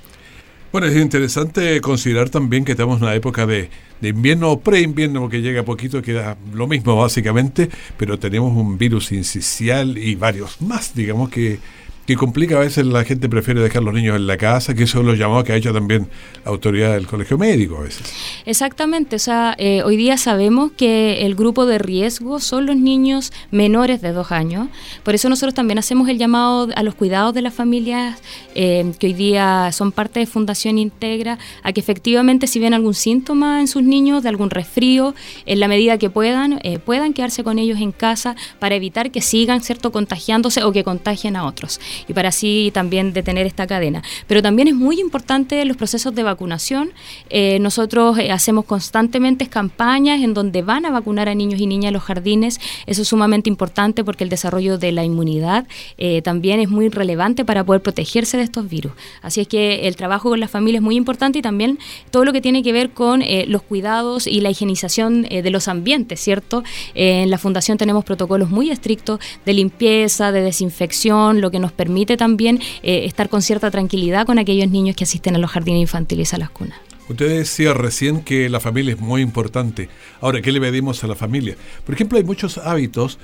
Bueno, 0.72 0.87
es 0.87 0.96
interesante 0.96 1.82
considerar 1.82 2.30
también 2.30 2.64
que 2.64 2.72
estamos 2.72 2.96
en 2.96 3.04
una 3.04 3.14
época 3.14 3.44
de, 3.44 3.68
de 4.00 4.08
invierno 4.08 4.50
o 4.50 4.61
pre-invierno, 4.61 5.20
porque 5.20 5.42
llega 5.42 5.62
poquito, 5.64 6.00
queda 6.00 6.38
lo 6.54 6.66
mismo 6.66 6.96
básicamente, 6.96 7.68
pero 7.99 8.18
tenemos 8.18 8.56
un 8.56 8.78
virus 8.78 9.12
incisional 9.12 9.99
y 9.99 10.14
varios 10.14 10.62
más, 10.62 10.94
digamos, 10.94 11.28
que 11.28 11.58
que 12.06 12.16
complica 12.16 12.56
a 12.56 12.61
veces 12.61 12.85
la 12.87 13.04
gente 13.04 13.28
prefiere 13.28 13.61
dejar 13.61 13.82
los 13.82 13.94
niños 13.94 14.16
en 14.16 14.26
la 14.26 14.37
casa, 14.37 14.75
que 14.75 14.85
eso 14.85 15.00
es 15.00 15.06
lo 15.06 15.14
llamado 15.14 15.44
que 15.44 15.52
ha 15.52 15.56
hecho 15.56 15.73
también 15.73 16.09
la 16.44 16.50
autoridad 16.50 16.94
del 16.94 17.06
colegio 17.06 17.38
médico 17.38 17.76
a 17.76 17.82
veces. 17.82 18.12
Exactamente, 18.44 19.16
o 19.16 19.18
sea, 19.18 19.54
eh, 19.59 19.82
hoy 19.85 19.97
día 19.97 20.16
sabemos 20.16 20.73
que 20.73 21.25
el 21.25 21.35
grupo 21.35 21.64
de 21.64 21.78
riesgo 21.78 22.40
son 22.40 22.66
los 22.66 22.76
niños 22.76 23.32
menores 23.50 24.00
de 24.00 24.12
dos 24.12 24.32
años, 24.32 24.68
por 25.04 25.14
eso 25.14 25.28
nosotros 25.28 25.54
también 25.54 25.78
hacemos 25.78 26.09
el 26.09 26.18
llamado 26.18 26.68
a 26.75 26.82
los 26.82 26.94
cuidados 26.94 27.35
de 27.35 27.42
las 27.42 27.54
familias 27.54 28.21
eh, 28.54 28.92
que 28.99 29.09
hoy 29.09 29.12
día 29.12 29.71
son 29.73 29.92
parte 29.92 30.21
de 30.21 30.26
Fundación 30.26 30.78
Integra, 30.78 31.38
a 31.62 31.73
que 31.73 31.80
efectivamente 31.80 32.47
si 32.47 32.59
ven 32.59 32.75
algún 32.75 32.94
síntoma 32.94 33.61
en 33.61 33.68
sus 33.68 33.82
niños, 33.82 34.23
de 34.23 34.28
algún 34.28 34.50
resfrío, 34.50 35.14
en 35.47 35.61
la 35.61 35.68
medida 35.68 35.99
que 35.99 36.11
puedan, 36.11 36.59
eh, 36.62 36.78
puedan 36.78 37.12
quedarse 37.12 37.44
con 37.44 37.59
ellos 37.59 37.80
en 37.80 37.92
casa 37.92 38.35
para 38.59 38.75
evitar 38.75 39.11
que 39.11 39.21
sigan, 39.21 39.61
¿cierto?, 39.62 39.92
contagiándose 39.92 40.64
o 40.64 40.73
que 40.73 40.82
contagien 40.82 41.37
a 41.37 41.44
otros 41.44 41.80
y 42.08 42.12
para 42.12 42.28
así 42.30 42.70
también 42.72 43.12
detener 43.12 43.46
esta 43.46 43.66
cadena. 43.66 44.02
Pero 44.26 44.42
también 44.42 44.68
es 44.68 44.75
muy 44.75 45.00
importante 45.00 45.64
los 45.64 45.76
procesos 45.76 46.14
de 46.14 46.22
vacunación. 46.22 46.90
Eh, 47.30 47.58
nosotros 47.61 48.18
eh, 48.18 48.30
hacemos 48.30 48.64
constantemente 48.64 49.46
campañas 49.46 50.20
en 50.22 50.34
donde 50.34 50.62
van 50.62 50.87
a 50.87 50.90
vacunar 50.90 51.28
a 51.28 51.34
niños 51.34 51.61
y 51.61 51.66
niñas 51.66 51.88
en 51.88 51.94
los 51.94 52.02
jardines. 52.02 52.61
Eso 52.87 53.02
es 53.02 53.08
sumamente 53.08 53.49
importante 53.50 54.04
porque 54.04 54.25
el 54.25 54.30
desarrollo 54.30 54.78
de 54.78 54.92
la 54.92 55.04
inmunidad 55.04 55.66
eh, 55.99 56.22
también 56.22 56.61
es 56.61 56.68
muy 56.68 56.88
relevante 56.88 57.44
para 57.44 57.64
poder 57.64 57.82
protegerse 57.82 58.37
de 58.37 58.44
estos 58.44 58.68
virus. 58.68 58.92
Así 59.22 59.40
es 59.40 59.49
que 59.49 59.87
el 59.87 59.96
trabajo 59.96 60.30
con 60.30 60.40
la 60.40 60.49
familia 60.49 60.78
es 60.78 60.82
muy 60.82 60.96
importante 60.96 61.38
y 61.38 61.42
también 61.42 61.78
todo 62.11 62.25
lo 62.25 62.32
que 62.32 62.40
tiene 62.40 62.62
que 62.62 62.72
ver 62.72 62.90
con 62.90 63.22
los 63.46 63.62
cuidados 63.62 64.26
y 64.26 64.40
la 64.40 64.50
higienización 64.50 65.22
de 65.22 65.50
los 65.50 65.68
ambientes, 65.68 66.20
¿cierto? 66.20 66.62
en 66.94 67.30
la 67.30 67.38
fundación 67.38 67.78
tenemos 67.78 68.04
protocolos 68.04 68.50
muy 68.50 68.70
estrictos 68.70 69.20
de 69.44 69.52
limpieza, 69.54 70.32
de 70.32 70.42
desinfección, 70.42 71.40
lo 71.40 71.50
que 71.50 71.58
nos 71.58 71.72
permite 71.72 71.82
también 72.17 72.61
eh, 72.83 73.05
estar 73.05 73.29
con 73.29 73.43
cierta 73.43 73.71
tranquilidad 73.71 74.27
con 74.27 74.39
aquellos 74.39 74.71
niños 74.71 74.97
que 74.97 75.05
asisten 75.05 75.37
a 75.37 75.39
los 75.39 75.51
jardines 75.51 75.81
infantiles 75.83 76.35
a 76.35 76.39
las 76.39 76.51
cunas. 76.51 76.79
Usted 77.09 77.39
decía 77.39 77.75
recién 77.75 78.23
que 78.23 78.49
la 78.49 78.61
familia 78.61 78.95
es 78.95 79.01
muy 79.01 79.23
importante. 79.23 79.89
Ahora, 80.21 80.41
¿qué 80.41 80.53
le 80.53 80.61
pedimos 80.61 81.03
a 81.05 81.09
la 81.09 81.15
familia? 81.15 81.57
Por 81.85 81.95
ejemplo, 81.95 82.17
hay 82.17 82.25
muchos 82.25 82.59
hábitos 82.59 83.19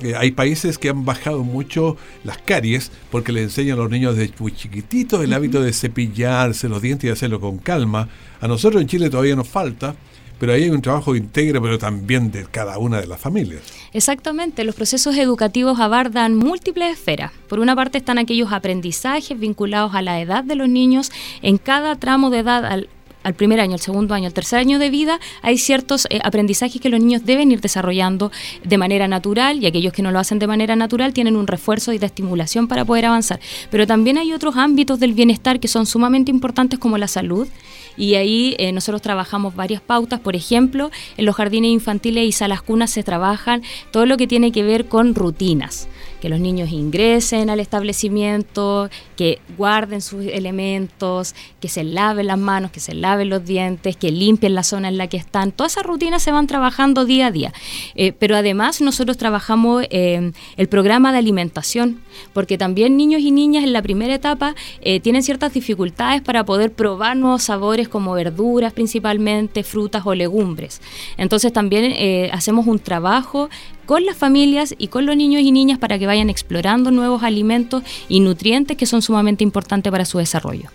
eh, 0.00 0.14
hay 0.16 0.32
países 0.32 0.78
que 0.78 0.88
han 0.88 1.04
bajado 1.04 1.44
mucho 1.44 1.96
las 2.24 2.38
caries 2.38 2.90
porque 3.10 3.32
le 3.32 3.42
enseñan 3.42 3.78
a 3.78 3.82
los 3.82 3.90
niños 3.90 4.16
desde 4.16 4.34
muy 4.38 4.52
chiquititos 4.52 5.22
el 5.22 5.32
hábito 5.32 5.62
de 5.62 5.72
cepillarse 5.72 6.68
los 6.68 6.82
dientes 6.82 7.08
y 7.08 7.12
hacerlo 7.12 7.40
con 7.40 7.58
calma. 7.58 8.08
A 8.40 8.48
nosotros 8.48 8.80
en 8.82 8.88
Chile 8.88 9.10
todavía 9.10 9.36
nos 9.36 9.48
falta, 9.48 9.94
pero 10.42 10.54
ahí 10.54 10.64
hay 10.64 10.70
un 10.70 10.82
trabajo 10.82 11.14
íntegro, 11.14 11.62
pero 11.62 11.78
también 11.78 12.32
de 12.32 12.44
cada 12.46 12.76
una 12.76 13.00
de 13.00 13.06
las 13.06 13.20
familias. 13.20 13.62
Exactamente, 13.92 14.64
los 14.64 14.74
procesos 14.74 15.16
educativos 15.16 15.78
abardan 15.78 16.34
múltiples 16.34 16.94
esferas. 16.94 17.30
Por 17.48 17.60
una 17.60 17.76
parte 17.76 17.98
están 17.98 18.18
aquellos 18.18 18.52
aprendizajes 18.52 19.38
vinculados 19.38 19.94
a 19.94 20.02
la 20.02 20.20
edad 20.20 20.42
de 20.42 20.56
los 20.56 20.68
niños 20.68 21.12
en 21.42 21.58
cada 21.58 21.94
tramo 21.94 22.30
de 22.30 22.40
edad 22.40 22.64
al 22.64 22.88
al 23.22 23.34
primer 23.34 23.60
año, 23.60 23.74
al 23.74 23.80
segundo 23.80 24.14
año, 24.14 24.26
al 24.26 24.34
tercer 24.34 24.58
año 24.58 24.78
de 24.78 24.90
vida, 24.90 25.20
hay 25.42 25.58
ciertos 25.58 26.06
eh, 26.10 26.20
aprendizajes 26.22 26.80
que 26.80 26.88
los 26.88 27.00
niños 27.00 27.24
deben 27.24 27.52
ir 27.52 27.60
desarrollando 27.60 28.30
de 28.64 28.78
manera 28.78 29.08
natural 29.08 29.62
y 29.62 29.66
aquellos 29.66 29.92
que 29.92 30.02
no 30.02 30.10
lo 30.10 30.18
hacen 30.18 30.38
de 30.38 30.46
manera 30.46 30.76
natural 30.76 31.12
tienen 31.12 31.36
un 31.36 31.46
refuerzo 31.46 31.92
y 31.92 31.98
de 31.98 32.06
estimulación 32.06 32.68
para 32.68 32.84
poder 32.84 33.06
avanzar. 33.06 33.40
Pero 33.70 33.86
también 33.86 34.18
hay 34.18 34.32
otros 34.32 34.56
ámbitos 34.56 35.00
del 35.00 35.14
bienestar 35.14 35.60
que 35.60 35.68
son 35.68 35.86
sumamente 35.86 36.30
importantes 36.30 36.78
como 36.78 36.98
la 36.98 37.08
salud 37.08 37.48
y 37.96 38.14
ahí 38.14 38.56
eh, 38.58 38.72
nosotros 38.72 39.02
trabajamos 39.02 39.54
varias 39.54 39.82
pautas, 39.82 40.20
por 40.20 40.36
ejemplo, 40.36 40.90
en 41.16 41.24
los 41.26 41.36
jardines 41.36 41.70
infantiles 41.70 42.24
y 42.24 42.32
salas 42.32 42.62
cunas 42.62 42.90
se 42.90 43.02
trabajan 43.02 43.62
todo 43.90 44.06
lo 44.06 44.16
que 44.16 44.26
tiene 44.26 44.52
que 44.52 44.62
ver 44.62 44.86
con 44.86 45.14
rutinas 45.14 45.88
que 46.22 46.28
los 46.28 46.38
niños 46.38 46.70
ingresen 46.70 47.50
al 47.50 47.58
establecimiento, 47.58 48.88
que 49.16 49.40
guarden 49.58 50.00
sus 50.00 50.24
elementos, 50.24 51.34
que 51.58 51.68
se 51.68 51.82
laven 51.82 52.28
las 52.28 52.38
manos, 52.38 52.70
que 52.70 52.78
se 52.78 52.94
laven 52.94 53.28
los 53.28 53.44
dientes, 53.44 53.96
que 53.96 54.12
limpien 54.12 54.54
la 54.54 54.62
zona 54.62 54.86
en 54.86 54.98
la 54.98 55.08
que 55.08 55.16
están. 55.16 55.50
Todas 55.50 55.72
esas 55.72 55.84
rutinas 55.84 56.22
se 56.22 56.30
van 56.30 56.46
trabajando 56.46 57.06
día 57.06 57.26
a 57.26 57.30
día. 57.32 57.52
Eh, 57.96 58.12
pero 58.12 58.36
además 58.36 58.80
nosotros 58.80 59.18
trabajamos 59.18 59.84
eh, 59.90 60.30
el 60.56 60.68
programa 60.68 61.10
de 61.10 61.18
alimentación, 61.18 62.00
porque 62.32 62.56
también 62.56 62.96
niños 62.96 63.20
y 63.20 63.32
niñas 63.32 63.64
en 63.64 63.72
la 63.72 63.82
primera 63.82 64.14
etapa 64.14 64.54
eh, 64.80 65.00
tienen 65.00 65.24
ciertas 65.24 65.52
dificultades 65.52 66.22
para 66.22 66.44
poder 66.44 66.72
probar 66.72 67.16
nuevos 67.16 67.42
sabores 67.42 67.88
como 67.88 68.12
verduras 68.12 68.72
principalmente, 68.72 69.64
frutas 69.64 70.06
o 70.06 70.14
legumbres. 70.14 70.82
Entonces 71.16 71.52
también 71.52 72.30
hacemos 72.30 72.68
un 72.68 72.78
trabajo 72.78 73.50
con 73.86 74.04
las 74.04 74.16
familias 74.16 74.74
y 74.78 74.88
con 74.88 75.06
los 75.06 75.16
niños 75.16 75.42
y 75.42 75.52
niñas 75.52 75.78
para 75.78 75.98
que 75.98 76.06
vayan 76.06 76.30
explorando 76.30 76.90
nuevos 76.90 77.22
alimentos 77.22 77.82
y 78.08 78.20
nutrientes 78.20 78.76
que 78.76 78.86
son 78.86 79.02
sumamente 79.02 79.44
importantes 79.44 79.90
para 79.90 80.04
su 80.04 80.18
desarrollo. 80.18 80.70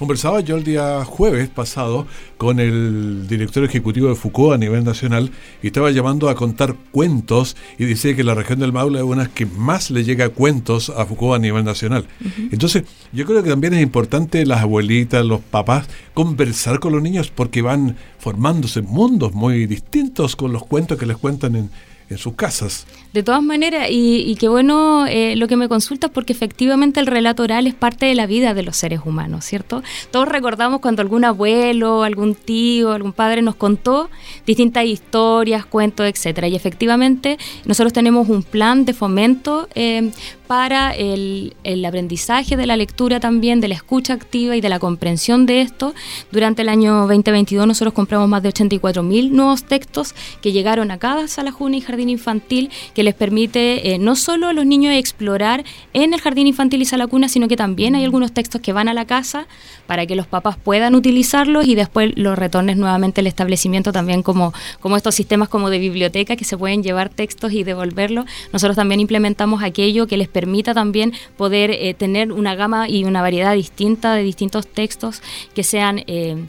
Conversaba 0.00 0.40
yo 0.40 0.56
el 0.56 0.64
día 0.64 1.04
jueves 1.04 1.50
pasado 1.50 2.06
con 2.38 2.58
el 2.58 3.28
director 3.28 3.62
ejecutivo 3.64 4.08
de 4.08 4.14
Foucault 4.14 4.54
a 4.54 4.56
nivel 4.56 4.82
nacional 4.82 5.30
y 5.62 5.66
estaba 5.66 5.90
llamando 5.90 6.30
a 6.30 6.34
contar 6.34 6.74
cuentos 6.90 7.54
y 7.78 7.84
dice 7.84 8.16
que 8.16 8.24
la 8.24 8.34
región 8.34 8.60
del 8.60 8.72
Maule 8.72 9.00
es 9.00 9.04
una 9.04 9.26
que 9.26 9.44
más 9.44 9.90
le 9.90 10.02
llega 10.02 10.30
cuentos 10.30 10.88
a 10.88 11.04
Foucault 11.04 11.34
a 11.34 11.38
nivel 11.38 11.66
nacional. 11.66 12.06
Entonces, 12.50 12.84
yo 13.12 13.26
creo 13.26 13.42
que 13.42 13.50
también 13.50 13.74
es 13.74 13.82
importante 13.82 14.46
las 14.46 14.62
abuelitas, 14.62 15.22
los 15.22 15.40
papás, 15.40 15.86
conversar 16.14 16.80
con 16.80 16.94
los 16.94 17.02
niños 17.02 17.30
porque 17.30 17.60
van 17.60 17.98
formándose 18.18 18.80
mundos 18.80 19.34
muy 19.34 19.66
distintos 19.66 20.34
con 20.34 20.50
los 20.50 20.64
cuentos 20.64 20.96
que 20.96 21.04
les 21.04 21.18
cuentan 21.18 21.56
en, 21.56 21.70
en 22.10 22.18
sus 22.18 22.34
casas. 22.34 22.86
De 23.12 23.22
todas 23.22 23.42
maneras, 23.42 23.86
y, 23.90 24.36
qué 24.38 24.48
bueno 24.48 25.06
eh, 25.06 25.36
lo 25.36 25.48
que 25.48 25.56
me 25.56 25.68
consultas, 25.68 26.10
porque 26.10 26.32
efectivamente 26.32 27.00
el 27.00 27.06
relato 27.06 27.44
oral 27.44 27.66
es 27.66 27.74
parte 27.74 28.06
de 28.06 28.14
la 28.14 28.26
vida 28.26 28.52
de 28.52 28.62
los 28.62 28.76
seres 28.76 29.00
humanos, 29.04 29.44
¿cierto? 29.44 29.82
Todos 30.10 30.28
recordamos 30.28 30.80
cuando 30.80 31.02
algún 31.02 31.24
abuelo, 31.24 32.02
algún 32.02 32.34
tío, 32.34 32.92
algún 32.92 33.12
padre 33.12 33.42
nos 33.42 33.54
contó 33.54 34.10
distintas 34.44 34.84
historias, 34.84 35.64
cuentos, 35.64 36.06
etcétera. 36.06 36.48
Y 36.48 36.56
efectivamente 36.56 37.38
nosotros 37.64 37.92
tenemos 37.92 38.28
un 38.28 38.42
plan 38.42 38.84
de 38.84 38.92
fomento 38.92 39.68
eh, 39.74 40.10
para 40.50 40.90
el, 40.90 41.54
aprendizaje 41.86 42.56
de 42.56 42.66
la 42.66 42.76
lectura 42.76 43.20
también, 43.20 43.60
de 43.60 43.68
la 43.68 43.76
escucha 43.76 44.14
activa 44.14 44.56
y 44.56 44.60
de 44.60 44.68
la 44.68 44.80
comprensión 44.80 45.46
de 45.46 45.60
esto. 45.60 45.94
Durante 46.32 46.62
el 46.62 46.68
año 46.68 47.06
2022 47.06 47.68
nosotros 47.68 47.94
compramos 47.94 48.28
más 48.28 48.42
de 48.42 48.48
84 48.48 49.04
mil 49.04 49.32
nuevos 49.32 49.62
textos 49.62 50.12
que 50.42 50.50
llegaron 50.50 50.90
a 50.90 50.98
cada 50.98 51.28
sala 51.28 51.52
juna 51.52 51.76
y 51.76 51.80
jardín 51.80 52.08
infantil, 52.08 52.68
que 52.94 53.04
les 53.04 53.14
permite 53.14 53.94
eh, 53.94 53.98
no 54.00 54.16
solo 54.16 54.48
a 54.48 54.52
los 54.52 54.66
niños 54.66 54.92
explorar 54.92 55.62
en 55.92 56.14
el 56.14 56.20
jardín 56.20 56.48
infantil 56.48 56.82
y 56.82 56.84
sala 56.84 57.06
cuna, 57.06 57.28
sino 57.28 57.46
que 57.46 57.56
también 57.56 57.94
hay 57.94 58.02
algunos 58.02 58.32
textos 58.32 58.60
que 58.60 58.72
van 58.72 58.88
a 58.88 58.92
la 58.92 59.04
casa 59.04 59.46
para 59.86 60.04
que 60.06 60.16
los 60.16 60.26
papás 60.26 60.56
puedan 60.56 60.96
utilizarlos 60.96 61.68
y 61.68 61.76
después 61.76 62.12
los 62.16 62.36
retornes 62.36 62.76
nuevamente 62.76 63.20
al 63.20 63.28
establecimiento 63.28 63.92
también 63.92 64.24
como, 64.24 64.52
como 64.80 64.96
estos 64.96 65.14
sistemas 65.14 65.48
como 65.48 65.70
de 65.70 65.78
biblioteca 65.78 66.34
que 66.34 66.44
se 66.44 66.58
pueden 66.58 66.82
llevar 66.82 67.08
textos 67.08 67.52
y 67.52 67.62
devolverlos. 67.62 68.24
Nosotros 68.52 68.74
también 68.74 68.98
implementamos 68.98 69.62
aquello 69.62 70.08
que 70.08 70.16
les 70.16 70.26
permite 70.26 70.39
permita 70.40 70.72
también 70.72 71.12
poder 71.36 71.70
eh, 71.70 71.92
tener 71.92 72.32
una 72.32 72.54
gama 72.54 72.88
y 72.88 73.04
una 73.04 73.20
variedad 73.20 73.54
distinta 73.54 74.14
de 74.14 74.22
distintos 74.22 74.66
textos 74.66 75.20
que 75.54 75.62
sean 75.62 76.02
eh, 76.06 76.46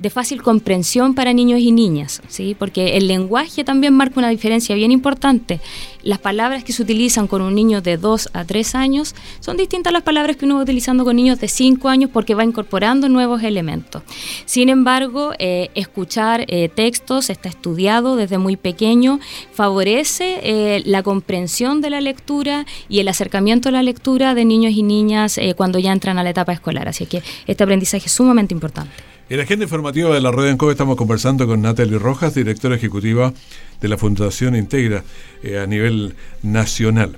de 0.00 0.08
fácil 0.08 0.42
comprensión 0.42 1.14
para 1.14 1.32
niños 1.34 1.60
y 1.60 1.72
niñas, 1.72 2.22
¿sí? 2.28 2.56
porque 2.58 2.96
el 2.96 3.06
lenguaje 3.06 3.64
también 3.64 3.94
marca 3.94 4.18
una 4.18 4.30
diferencia 4.30 4.74
bien 4.74 4.90
importante. 4.90 5.60
Las 6.02 6.18
palabras 6.18 6.64
que 6.64 6.72
se 6.72 6.82
utilizan 6.82 7.26
con 7.26 7.42
un 7.42 7.54
niño 7.54 7.82
de 7.82 7.98
2 7.98 8.30
a 8.32 8.44
3 8.46 8.74
años 8.74 9.14
son 9.40 9.58
distintas 9.58 9.90
a 9.90 9.92
las 9.92 10.02
palabras 10.02 10.36
que 10.36 10.46
uno 10.46 10.56
va 10.56 10.62
utilizando 10.62 11.04
con 11.04 11.16
niños 11.16 11.38
de 11.38 11.48
5 11.48 11.88
años 11.90 12.10
porque 12.10 12.34
va 12.34 12.44
incorporando 12.44 13.10
nuevos 13.10 13.42
elementos. 13.42 14.02
Sin 14.46 14.70
embargo, 14.70 15.32
eh, 15.38 15.68
escuchar 15.74 16.46
eh, 16.48 16.70
textos 16.70 17.28
está 17.28 17.50
estudiado 17.50 18.16
desde 18.16 18.38
muy 18.38 18.56
pequeño, 18.56 19.20
favorece 19.52 20.40
eh, 20.42 20.82
la 20.86 21.02
comprensión 21.02 21.82
de 21.82 21.90
la 21.90 22.00
lectura 22.00 22.64
y 22.88 23.00
el 23.00 23.08
acercamiento 23.08 23.68
a 23.68 23.72
la 23.72 23.82
lectura 23.82 24.34
de 24.34 24.46
niños 24.46 24.72
y 24.72 24.82
niñas 24.82 25.38
cuando 25.56 25.78
ya 25.78 25.92
entran 25.92 26.18
a 26.18 26.22
la 26.22 26.30
etapa 26.30 26.52
escolar. 26.52 26.88
Así 26.88 27.04
que 27.04 27.22
este 27.46 27.62
aprendizaje 27.62 28.06
es 28.06 28.12
sumamente 28.12 28.54
importante. 28.54 29.10
En 29.30 29.36
la 29.36 29.44
agenda 29.44 29.64
informativa 29.64 30.12
de 30.12 30.20
la 30.20 30.32
Red 30.32 30.56
COVE 30.56 30.72
estamos 30.72 30.96
conversando 30.96 31.46
con 31.46 31.62
Natalie 31.62 32.00
Rojas, 32.00 32.34
directora 32.34 32.74
ejecutiva 32.74 33.32
de 33.80 33.86
la 33.86 33.96
Fundación 33.96 34.56
Integra 34.56 35.04
eh, 35.44 35.60
a 35.60 35.68
nivel 35.68 36.16
nacional. 36.42 37.16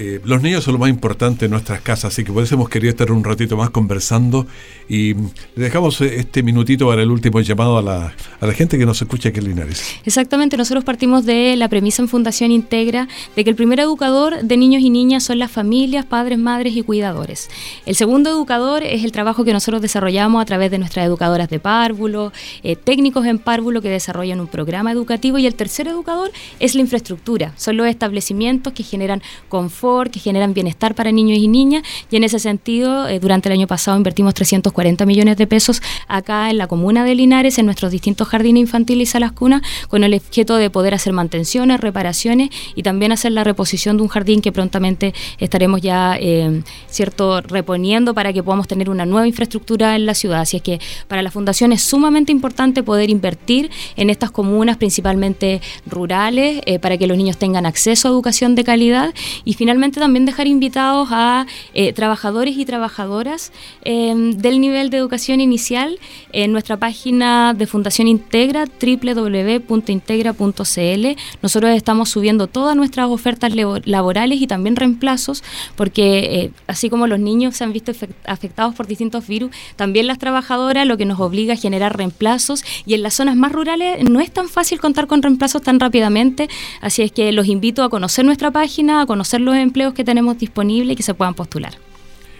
Eh, 0.00 0.20
los 0.24 0.40
niños 0.42 0.62
son 0.62 0.74
lo 0.74 0.78
más 0.78 0.90
importante 0.90 1.46
en 1.46 1.50
nuestras 1.50 1.80
casas, 1.80 2.12
así 2.12 2.22
que 2.22 2.32
por 2.32 2.44
eso 2.44 2.54
hemos 2.54 2.68
querido 2.68 2.90
estar 2.90 3.10
un 3.10 3.24
ratito 3.24 3.56
más 3.56 3.70
conversando 3.70 4.46
y 4.88 5.14
le 5.14 5.24
dejamos 5.56 6.00
eh, 6.00 6.20
este 6.20 6.44
minutito 6.44 6.86
para 6.86 7.02
el 7.02 7.10
último 7.10 7.40
llamado 7.40 7.78
a 7.78 7.82
la, 7.82 8.14
a 8.40 8.46
la 8.46 8.52
gente 8.52 8.78
que 8.78 8.86
nos 8.86 9.02
escucha 9.02 9.30
aquí 9.30 9.40
en 9.40 9.48
Linares. 9.48 9.96
Exactamente, 10.04 10.56
nosotros 10.56 10.84
partimos 10.84 11.26
de 11.26 11.56
la 11.56 11.68
premisa 11.68 12.00
en 12.00 12.08
Fundación 12.08 12.52
Integra 12.52 13.08
de 13.34 13.42
que 13.42 13.50
el 13.50 13.56
primer 13.56 13.80
educador 13.80 14.40
de 14.40 14.56
niños 14.56 14.82
y 14.82 14.90
niñas 14.90 15.24
son 15.24 15.40
las 15.40 15.50
familias, 15.50 16.06
padres, 16.06 16.38
madres 16.38 16.76
y 16.76 16.82
cuidadores. 16.82 17.50
El 17.84 17.96
segundo 17.96 18.30
educador 18.30 18.84
es 18.84 19.02
el 19.02 19.10
trabajo 19.10 19.44
que 19.44 19.52
nosotros 19.52 19.82
desarrollamos 19.82 20.40
a 20.40 20.44
través 20.44 20.70
de 20.70 20.78
nuestras 20.78 21.06
educadoras 21.06 21.50
de 21.50 21.58
párvulo, 21.58 22.32
eh, 22.62 22.76
técnicos 22.76 23.26
en 23.26 23.40
párvulo 23.40 23.82
que 23.82 23.88
desarrollan 23.88 24.38
un 24.38 24.46
programa 24.46 24.92
educativo 24.92 25.38
y 25.38 25.46
el 25.48 25.56
tercer 25.56 25.88
educador 25.88 26.30
es 26.60 26.76
la 26.76 26.82
infraestructura, 26.82 27.52
son 27.56 27.76
los 27.76 27.88
establecimientos 27.88 28.72
que 28.72 28.84
generan 28.84 29.22
confort 29.48 29.87
confort, 29.88 30.12
que 30.12 30.20
generan 30.20 30.54
bienestar 30.54 30.94
para 30.94 31.12
niños 31.12 31.38
y 31.38 31.48
niñas. 31.48 31.82
Y 32.10 32.16
en 32.16 32.24
ese 32.24 32.38
sentido, 32.38 33.08
eh, 33.08 33.20
durante 33.20 33.48
el 33.48 33.54
año 33.54 33.66
pasado 33.66 33.96
invertimos 33.96 34.34
340 34.34 35.06
millones 35.06 35.36
de 35.36 35.46
pesos 35.46 35.82
acá 36.06 36.50
en 36.50 36.58
la 36.58 36.66
comuna 36.66 37.04
de 37.04 37.14
Linares, 37.14 37.58
en 37.58 37.66
nuestros 37.66 37.90
distintos 37.90 38.28
jardines 38.28 38.60
infantiles 38.60 39.08
y 39.08 39.10
salas 39.12 39.32
cunas, 39.32 39.62
con 39.88 40.04
el 40.04 40.14
objeto 40.14 40.56
de 40.56 40.70
poder 40.70 40.94
hacer 40.94 41.12
mantenciones, 41.12 41.80
reparaciones 41.80 42.50
y 42.74 42.82
también 42.82 43.12
hacer 43.12 43.32
la 43.32 43.44
reposición 43.44 43.96
de 43.96 44.02
un 44.02 44.08
jardín 44.08 44.40
que 44.40 44.52
prontamente 44.52 45.14
estaremos 45.38 45.80
ya, 45.80 46.16
eh, 46.20 46.62
cierto, 46.88 47.40
reponiendo 47.40 48.14
para 48.14 48.32
que 48.32 48.42
podamos 48.42 48.68
tener 48.68 48.90
una 48.90 49.06
nueva 49.06 49.26
infraestructura 49.26 49.96
en 49.96 50.06
la 50.06 50.14
ciudad. 50.14 50.40
Así 50.40 50.56
es 50.58 50.62
que 50.62 50.80
para 51.08 51.22
la 51.22 51.30
Fundación 51.30 51.72
es 51.72 51.82
sumamente 51.82 52.32
importante 52.32 52.82
poder 52.82 53.10
invertir 53.10 53.70
en 53.96 54.10
estas 54.10 54.30
comunas, 54.30 54.76
principalmente 54.76 55.60
rurales, 55.86 56.60
eh, 56.66 56.78
para 56.78 56.96
que 56.98 57.06
los 57.06 57.16
niños 57.16 57.36
tengan 57.36 57.66
acceso 57.66 58.08
a 58.08 58.10
educación 58.10 58.54
de 58.54 58.64
calidad 58.64 59.14
y 59.44 59.54
finalmente 59.54 59.67
también 60.00 60.24
dejar 60.24 60.46
invitados 60.46 61.08
a 61.10 61.46
eh, 61.74 61.92
trabajadores 61.92 62.56
y 62.56 62.64
trabajadoras 62.64 63.52
del 63.84 64.60
nivel 64.60 64.90
de 64.90 64.98
educación 64.98 65.40
inicial 65.40 65.98
en 66.32 66.52
nuestra 66.52 66.76
página 66.76 67.54
de 67.54 67.66
Fundación 67.66 68.08
Integra, 68.08 68.66
www.integra.cl. 68.66 71.06
Nosotros 71.42 71.72
estamos 71.72 72.10
subiendo 72.10 72.46
todas 72.46 72.76
nuestras 72.76 73.08
ofertas 73.08 73.52
laborales 73.54 74.40
y 74.40 74.46
también 74.46 74.76
reemplazos, 74.76 75.42
porque 75.76 76.18
eh, 76.18 76.50
así 76.66 76.90
como 76.90 77.06
los 77.06 77.18
niños 77.18 77.56
se 77.56 77.64
han 77.64 77.72
visto 77.72 77.92
afectados 78.26 78.74
por 78.74 78.86
distintos 78.86 79.26
virus, 79.26 79.50
también 79.76 80.06
las 80.06 80.18
trabajadoras, 80.18 80.86
lo 80.86 80.96
que 80.96 81.04
nos 81.04 81.20
obliga 81.20 81.54
a 81.54 81.56
generar 81.56 81.96
reemplazos 81.96 82.64
y 82.86 82.94
en 82.94 83.02
las 83.02 83.14
zonas 83.14 83.36
más 83.36 83.52
rurales 83.52 84.08
no 84.08 84.20
es 84.20 84.30
tan 84.30 84.48
fácil 84.48 84.80
contar 84.80 85.06
con 85.06 85.22
reemplazos 85.22 85.62
tan 85.62 85.80
rápidamente, 85.80 86.48
así 86.80 87.02
es 87.02 87.12
que 87.12 87.32
los 87.32 87.46
invito 87.46 87.82
a 87.82 87.88
conocer 87.88 88.24
nuestra 88.24 88.50
página, 88.50 89.02
a 89.02 89.06
conocer 89.06 89.40
los 89.40 89.56
empleos 89.58 89.94
que 89.94 90.04
tenemos 90.04 90.38
disponibles 90.38 90.92
y 90.92 90.96
que 90.96 91.02
se 91.02 91.14
puedan 91.14 91.34
postular. 91.34 91.74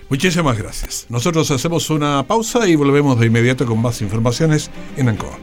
Muchísimas 0.09 0.57
gracias. 0.57 1.07
Nosotros 1.09 1.50
hacemos 1.50 1.90
una 1.90 2.26
pausa 2.26 2.66
y 2.66 2.76
volvemos 2.76 3.18
de 3.20 3.26
inmediato 3.26 3.66
con 3.66 3.81
más 3.81 4.00
informaciones 4.00 4.70
en 4.96 5.11
ANCOA. 5.11 5.38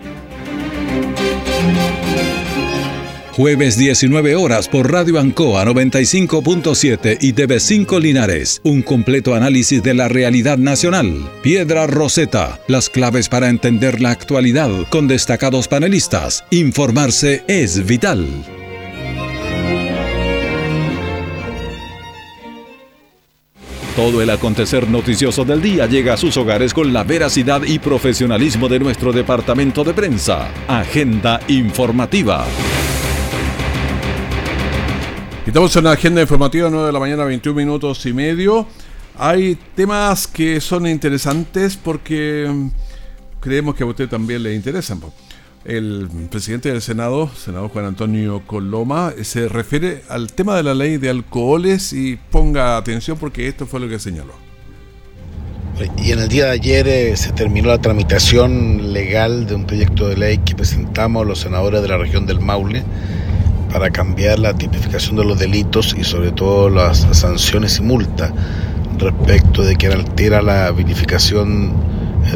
Jueves 3.35 3.77
19 3.77 4.37
horas 4.37 4.69
por 4.69 4.89
Radio 4.89 5.19
Ancoa 5.19 5.65
95.7 5.65 7.17
y 7.19 7.33
TV5 7.33 7.99
Linares. 7.99 8.61
Un 8.63 8.81
completo 8.81 9.35
análisis 9.35 9.83
de 9.83 9.93
la 9.93 10.07
realidad 10.07 10.57
nacional. 10.57 11.29
Piedra 11.43 11.85
Roseta. 11.85 12.61
Las 12.69 12.89
claves 12.89 13.27
para 13.27 13.49
entender 13.49 13.99
la 13.99 14.11
actualidad 14.11 14.71
con 14.89 15.09
destacados 15.09 15.67
panelistas. 15.67 16.45
Informarse 16.49 17.43
es 17.49 17.85
vital. 17.85 18.25
Todo 23.95 24.21
el 24.21 24.29
acontecer 24.29 24.89
noticioso 24.89 25.45
del 25.45 25.61
día 25.61 25.85
llega 25.85 26.15
a 26.15 26.17
sus 26.17 26.35
hogares 26.35 26.73
con 26.73 26.91
la 26.91 27.05
veracidad 27.05 27.63
y 27.63 27.79
profesionalismo 27.79 28.67
de 28.67 28.77
nuestro 28.77 29.13
departamento 29.13 29.85
de 29.85 29.93
prensa. 29.93 30.49
Agenda 30.67 31.39
informativa. 31.47 32.45
Estamos 35.47 35.73
en 35.77 35.85
la 35.85 35.93
agenda 35.93 36.19
informativa 36.19 36.69
9 36.69 36.87
de 36.87 36.91
la 36.91 36.99
mañana, 36.99 37.23
21 37.23 37.55
minutos 37.55 38.05
y 38.05 38.11
medio. 38.11 38.67
Hay 39.17 39.57
temas 39.75 40.27
que 40.27 40.59
son 40.59 40.87
interesantes 40.87 41.77
porque 41.77 42.51
mm, 42.53 42.67
creemos 43.39 43.75
que 43.75 43.83
a 43.83 43.87
usted 43.87 44.09
también 44.09 44.43
le 44.43 44.55
interesan. 44.55 44.99
El 45.65 46.09
presidente 46.29 46.71
del 46.71 46.81
Senado, 46.83 47.27
senador 47.35 47.71
Juan 47.71 47.85
Antonio 47.85 48.43
Coloma, 48.45 49.13
se 49.23 49.49
refiere 49.49 50.03
al 50.09 50.31
tema 50.31 50.55
de 50.55 50.61
la 50.61 50.75
ley 50.75 50.97
de 50.97 51.09
alcoholes 51.09 51.91
y 51.91 52.17
ponga 52.29 52.77
atención 52.77 53.17
porque 53.17 53.47
esto 53.47 53.65
fue 53.65 53.79
lo 53.79 53.89
que 53.89 53.97
señaló. 53.97 54.33
Y 55.97 56.11
en 56.11 56.19
el 56.19 56.29
día 56.29 56.45
de 56.45 56.51
ayer 56.51 56.87
eh, 56.87 57.17
se 57.17 57.31
terminó 57.31 57.69
la 57.69 57.81
tramitación 57.81 58.93
legal 58.93 59.47
de 59.47 59.55
un 59.55 59.65
proyecto 59.65 60.07
de 60.07 60.15
ley 60.15 60.37
que 60.37 60.53
presentamos 60.53 61.25
los 61.25 61.39
senadores 61.39 61.81
de 61.81 61.87
la 61.87 61.97
región 61.97 62.27
del 62.27 62.39
Maule 62.39 62.83
para 63.73 63.89
cambiar 63.89 64.37
la 64.37 64.53
tipificación 64.53 65.15
de 65.15 65.25
los 65.25 65.39
delitos 65.39 65.95
y 65.97 66.03
sobre 66.03 66.31
todo 66.31 66.69
las 66.69 66.99
sanciones 67.11 67.79
y 67.79 67.81
multas 67.81 68.31
respecto 68.99 69.63
de 69.63 69.75
quien 69.75 69.93
altera 69.93 70.43
la 70.43 70.69
vinificación 70.71 71.73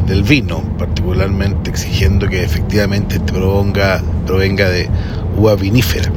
del 0.06 0.24
vino, 0.24 0.62
particularmente 0.78 1.70
exigiendo 1.70 2.28
que 2.28 2.44
efectivamente 2.44 3.20
provenga, 3.20 4.02
provenga 4.26 4.70
de 4.70 4.90
uva 5.38 5.56
vinífera. 5.56 6.12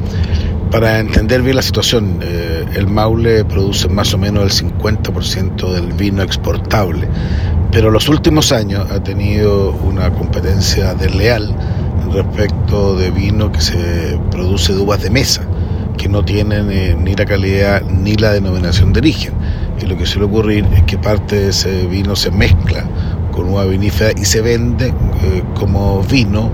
Para 0.71 0.99
entender 0.99 1.43
bien 1.43 1.55
la 1.55 1.61
situación, 1.61 2.19
eh, 2.21 2.65
el 2.75 2.87
Maule 2.87 3.45
produce 3.45 3.87
más 3.89 4.13
o 4.13 4.17
menos 4.17 4.61
el 4.61 4.69
50% 4.71 5.71
del 5.71 5.93
vino 5.93 6.23
exportable, 6.23 7.07
pero 7.71 7.91
los 7.91 8.09
últimos 8.09 8.51
años 8.51 8.89
ha 8.91 9.01
tenido 9.03 9.71
una 9.71 10.11
competencia 10.11 10.95
desleal 10.95 11.55
respecto 12.11 12.95
de 12.95 13.11
vino 13.11 13.51
que 13.51 13.61
se 13.61 14.19
produce 14.31 14.73
de 14.73 14.79
uvas 14.79 15.01
de 15.01 15.09
mesa, 15.09 15.43
que 15.97 16.07
no 16.07 16.23
tienen 16.23 16.71
eh, 16.71 16.95
ni 16.99 17.15
la 17.15 17.25
calidad 17.25 17.81
ni 17.83 18.15
la 18.15 18.31
denominación 18.31 18.93
de 18.93 18.99
origen. 18.99 19.33
Y 19.81 19.85
lo 19.85 19.97
que 19.97 20.05
suele 20.05 20.25
ocurrir 20.25 20.65
es 20.75 20.83
que 20.83 20.97
parte 20.97 21.35
de 21.35 21.49
ese 21.49 21.87
vino 21.87 22.15
se 22.15 22.31
mezcla 22.31 22.85
con 23.33 23.49
uva 23.49 23.65
vinífera 23.65 24.11
y 24.19 24.25
se 24.25 24.41
vende 24.41 24.87
eh, 24.87 25.43
como 25.55 26.01
vino 26.03 26.51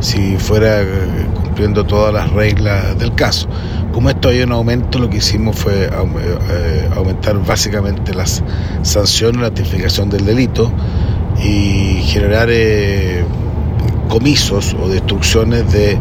si 0.00 0.36
fuera 0.38 0.80
eh, 0.80 0.86
cumpliendo 1.34 1.84
todas 1.84 2.14
las 2.14 2.30
reglas 2.32 2.98
del 2.98 3.14
caso. 3.14 3.48
Como 3.92 4.08
esto 4.08 4.28
hay 4.28 4.40
un 4.40 4.52
aumento, 4.52 4.98
lo 4.98 5.10
que 5.10 5.18
hicimos 5.18 5.56
fue 5.56 5.90
aumentar 6.94 7.36
básicamente 7.44 8.14
las 8.14 8.42
sanciones, 8.82 9.42
la 9.42 9.50
tipificación 9.50 10.08
del 10.08 10.24
delito 10.24 10.70
y 11.42 12.00
generar 12.04 12.48
comisos 14.08 14.74
o 14.80 14.88
destrucciones 14.88 15.70
de 15.72 15.98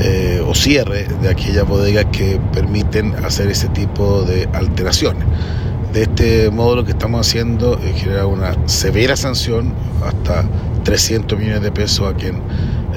eh, 0.00 0.40
o 0.46 0.54
cierre 0.54 1.08
de 1.20 1.28
aquellas 1.28 1.66
bodegas 1.66 2.06
que 2.12 2.40
permiten 2.52 3.16
hacer 3.24 3.48
ese 3.48 3.68
tipo 3.68 4.22
de 4.22 4.48
alteraciones. 4.52 5.24
De 5.92 6.02
este 6.02 6.50
modo 6.50 6.76
lo 6.76 6.84
que 6.84 6.92
estamos 6.92 7.26
haciendo 7.26 7.78
es 7.78 8.00
generar 8.02 8.26
una 8.26 8.68
severa 8.68 9.16
sanción 9.16 9.72
hasta 10.04 10.44
300 10.84 11.38
millones 11.38 11.62
de 11.62 11.72
pesos 11.72 12.12
a 12.12 12.16
quien 12.16 12.36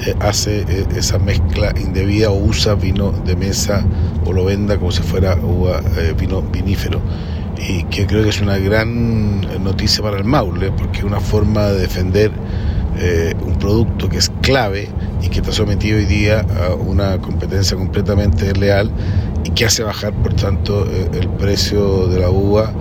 eh, 0.06 0.14
hace 0.20 0.60
eh, 0.60 0.86
esa 0.96 1.18
mezcla 1.18 1.74
indebida 1.80 2.30
o 2.30 2.36
usa 2.36 2.74
vino 2.74 3.12
de 3.12 3.34
mesa 3.36 3.84
o 4.24 4.32
lo 4.32 4.44
venda 4.44 4.76
como 4.78 4.92
si 4.92 5.02
fuera 5.02 5.36
vino 6.18 6.42
vinífero. 6.42 7.00
Y 7.68 7.84
que 7.84 8.06
creo 8.06 8.24
que 8.24 8.30
es 8.30 8.40
una 8.40 8.58
gran 8.58 9.40
noticia 9.62 10.02
para 10.02 10.18
el 10.18 10.24
Maule 10.24 10.72
porque 10.72 10.98
es 10.98 11.04
una 11.04 11.20
forma 11.20 11.68
de 11.68 11.80
defender 11.80 12.32
eh, 12.98 13.34
un 13.40 13.54
producto 13.54 14.08
que 14.08 14.18
es 14.18 14.30
clave 14.42 14.88
y 15.22 15.28
que 15.28 15.40
está 15.40 15.50
sometido 15.50 15.96
hoy 15.96 16.04
día 16.04 16.44
a 16.60 16.74
una 16.74 17.18
competencia 17.18 17.76
completamente 17.76 18.52
leal 18.54 18.90
y 19.44 19.50
que 19.50 19.64
hace 19.64 19.82
bajar, 19.82 20.12
por 20.12 20.34
tanto, 20.34 20.86
eh, 20.86 21.08
el 21.14 21.28
precio 21.28 22.06
de 22.08 22.20
la 22.20 22.30
uva 22.30 22.72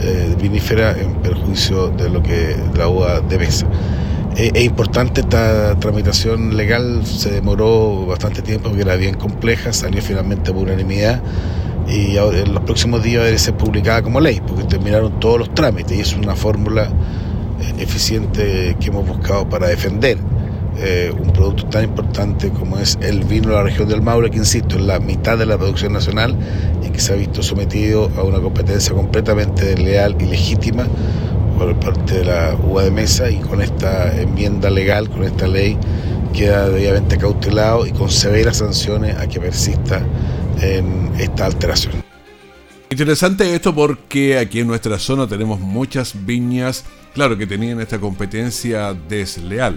eh, 0.00 0.34
vinífera 0.40 0.92
en 0.98 1.14
perjuicio 1.16 1.88
de 1.88 2.10
lo 2.10 2.22
que 2.22 2.56
la 2.76 2.88
uva 2.88 3.20
de 3.20 3.38
mesa. 3.38 3.66
es 4.36 4.64
importante 4.64 5.20
esta 5.20 5.78
tramitación 5.78 6.56
legal, 6.56 7.04
se 7.04 7.30
demoró 7.30 8.06
bastante 8.06 8.42
tiempo 8.42 8.68
porque 8.68 8.82
era 8.82 8.96
bien 8.96 9.14
compleja, 9.14 9.72
salió 9.72 10.00
finalmente 10.02 10.52
por 10.52 10.62
unanimidad 10.62 11.20
y 11.88 12.16
en 12.16 12.54
los 12.54 12.62
próximos 12.62 13.02
días 13.02 13.24
debe 13.24 13.38
ser 13.38 13.54
publicada 13.54 14.02
como 14.02 14.20
ley, 14.20 14.40
porque 14.46 14.64
terminaron 14.64 15.20
todos 15.20 15.38
los 15.38 15.54
trámites 15.54 15.96
y 15.96 16.00
es 16.00 16.14
una 16.14 16.34
fórmula 16.34 16.88
eficiente 17.78 18.76
que 18.80 18.86
hemos 18.86 19.06
buscado 19.06 19.48
para 19.48 19.68
defender 19.68 20.16
eh, 20.78 21.12
un 21.16 21.32
producto 21.32 21.66
tan 21.66 21.84
importante 21.84 22.50
como 22.50 22.78
es 22.78 22.98
el 23.00 23.24
vino 23.24 23.48
de 23.50 23.54
la 23.54 23.62
región 23.62 23.88
del 23.88 24.02
Maule, 24.02 24.30
que 24.30 24.38
insisto, 24.38 24.76
es 24.76 24.82
la 24.82 24.98
mitad 25.00 25.38
de 25.38 25.46
la 25.46 25.58
producción 25.58 25.92
nacional 25.92 26.36
y 26.84 26.90
que 26.90 27.00
se 27.00 27.12
ha 27.12 27.16
visto 27.16 27.42
sometido 27.42 28.10
a 28.16 28.22
una 28.22 28.40
competencia 28.40 28.94
completamente 28.94 29.76
leal 29.76 30.16
y 30.20 30.24
legítima 30.24 30.86
por 31.58 31.74
parte 31.78 32.18
de 32.18 32.24
la 32.24 32.56
UA 32.56 32.84
de 32.84 32.90
Mesa 32.90 33.30
y 33.30 33.38
con 33.38 33.60
esta 33.62 34.18
enmienda 34.20 34.70
legal, 34.70 35.08
con 35.08 35.24
esta 35.24 35.46
ley, 35.46 35.76
queda 36.32 36.68
debidamente 36.68 37.18
cautelado 37.18 37.86
y 37.86 37.92
con 37.92 38.10
severas 38.10 38.58
sanciones 38.58 39.16
a 39.16 39.26
que 39.28 39.40
persista 39.40 40.02
en 40.60 41.10
esta 41.18 41.46
alteración. 41.46 41.92
Interesante 42.90 43.54
esto 43.54 43.74
porque 43.74 44.38
aquí 44.38 44.60
en 44.60 44.66
nuestra 44.66 44.98
zona 44.98 45.26
tenemos 45.26 45.60
muchas 45.60 46.14
viñas 46.26 46.84
Claro 47.14 47.36
que 47.36 47.46
tenían 47.46 47.80
esta 47.80 47.98
competencia 47.98 48.94
desleal. 48.94 49.76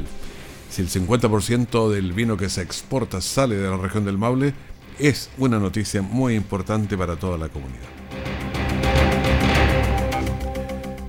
Si 0.70 0.82
el 0.82 0.90
50% 0.90 1.90
del 1.90 2.14
vino 2.14 2.38
que 2.38 2.50
se 2.50 2.62
exporta 2.62 3.22
sale 3.22 3.56
de 3.56 3.70
la 3.70 3.78
región 3.78 4.06
del 4.06 4.18
Maule, 4.18 4.54
es 5.00 5.30
una 5.38 5.60
noticia 5.60 6.02
muy 6.02 6.36
importante 6.36 6.98
para 6.98 7.16
toda 7.16 7.38
la 7.38 7.50
comunidad. 7.50 7.96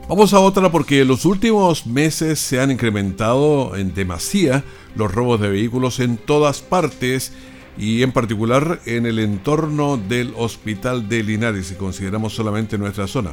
Vamos 0.08 0.32
a 0.34 0.38
otra 0.38 0.70
porque 0.70 1.00
en 1.00 1.08
los 1.08 1.24
últimos 1.24 1.84
meses 1.86 2.38
se 2.38 2.60
han 2.60 2.70
incrementado 2.70 3.74
en 3.74 3.92
demasía 3.92 4.62
los 4.94 5.12
robos 5.12 5.40
de 5.40 5.48
vehículos 5.48 5.98
en 5.98 6.16
todas 6.16 6.60
partes 6.60 7.32
y 7.76 8.02
en 8.02 8.12
particular 8.12 8.80
en 8.86 9.04
el 9.04 9.18
entorno 9.18 9.96
del 9.96 10.32
Hospital 10.36 11.08
de 11.08 11.24
Linares, 11.24 11.66
si 11.66 11.74
consideramos 11.74 12.34
solamente 12.34 12.78
nuestra 12.78 13.08
zona. 13.08 13.32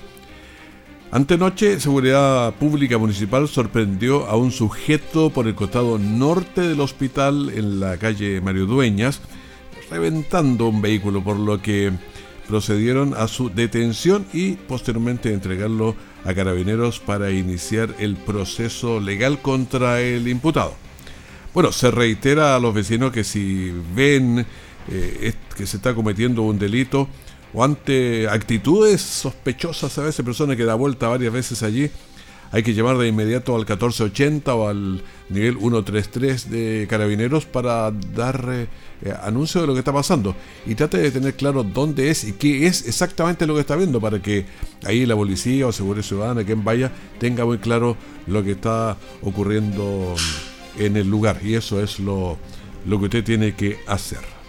Antenoche, 1.13 1.79
Seguridad 1.79 2.55
Pública 2.55 2.97
Municipal 2.97 3.47
sorprendió 3.47 4.25
a 4.25 4.35
un 4.35 4.51
sujeto 4.51 5.29
por 5.29 5.45
el 5.45 5.53
costado 5.53 5.99
norte 5.99 6.61
del 6.61 6.81
hospital 6.81 7.51
en 7.53 7.79
la 7.79 7.97
calle 7.97 8.41
Mario 8.41 8.65
Dueñas, 8.65 9.21
reventando 9.91 10.67
un 10.67 10.81
vehículo, 10.81 11.23
por 11.23 11.37
lo 11.37 11.61
que 11.61 11.91
procedieron 12.47 13.13
a 13.13 13.27
su 13.27 13.51
detención 13.51 14.25
y 14.33 14.53
posteriormente 14.53 15.31
entregarlo 15.31 15.95
a 16.25 16.33
carabineros 16.33 16.99
para 16.99 17.29
iniciar 17.29 17.93
el 17.99 18.15
proceso 18.15 18.99
legal 18.99 19.39
contra 19.39 20.01
el 20.01 20.27
imputado. 20.27 20.73
Bueno, 21.53 21.71
se 21.71 21.91
reitera 21.91 22.55
a 22.55 22.59
los 22.59 22.73
vecinos 22.73 23.11
que 23.11 23.23
si 23.23 23.71
ven 23.95 24.47
eh, 24.89 25.33
que 25.55 25.67
se 25.67 25.77
está 25.77 25.93
cometiendo 25.93 26.41
un 26.41 26.57
delito 26.57 27.07
o 27.53 27.63
ante 27.63 28.27
actitudes 28.27 29.01
sospechosas 29.01 29.97
a 29.97 30.03
veces, 30.03 30.25
personas 30.25 30.57
que 30.57 30.65
da 30.65 30.75
vuelta 30.75 31.07
varias 31.07 31.31
veces 31.31 31.63
allí, 31.63 31.89
hay 32.53 32.61
que 32.61 32.75
llamar 32.75 32.99
de 32.99 33.07
inmediato 33.07 33.55
al 33.55 33.61
1480 33.61 34.53
o 34.53 34.67
al 34.67 35.01
nivel 35.29 35.57
133 35.57 36.51
de 36.51 36.85
carabineros 36.87 37.45
para 37.45 37.89
dar 37.89 38.47
eh, 38.51 38.67
eh, 39.01 39.13
anuncio 39.23 39.59
de 39.61 39.65
lo 39.65 39.73
que 39.73 39.79
está 39.79 39.91
pasando. 39.91 40.35
Y 40.67 40.75
trate 40.75 40.99
de 40.99 41.09
tener 41.09 41.33
claro 41.33 41.63
dónde 41.63 42.11
es 42.11 42.23
y 42.23 42.33
qué 42.33 42.67
es 42.67 42.87
exactamente 42.87 43.47
lo 43.47 43.55
que 43.55 43.61
está 43.61 43.75
viendo 43.75 43.99
para 43.99 44.21
que 44.21 44.45
ahí 44.85 45.07
la 45.07 45.15
policía 45.15 45.65
o 45.65 45.71
seguridad 45.71 46.05
ciudadana, 46.05 46.43
quien 46.43 46.63
vaya, 46.63 46.91
tenga 47.19 47.43
muy 47.43 47.57
claro 47.57 47.97
lo 48.27 48.43
que 48.43 48.51
está 48.51 48.97
ocurriendo 49.23 50.13
en 50.77 50.95
el 50.95 51.09
lugar. 51.09 51.39
Y 51.43 51.55
eso 51.55 51.81
es 51.81 51.99
lo, 51.99 52.37
lo 52.85 52.99
que 52.99 53.05
usted 53.05 53.23
tiene 53.23 53.55
que 53.55 53.79
hacer. 53.87 54.42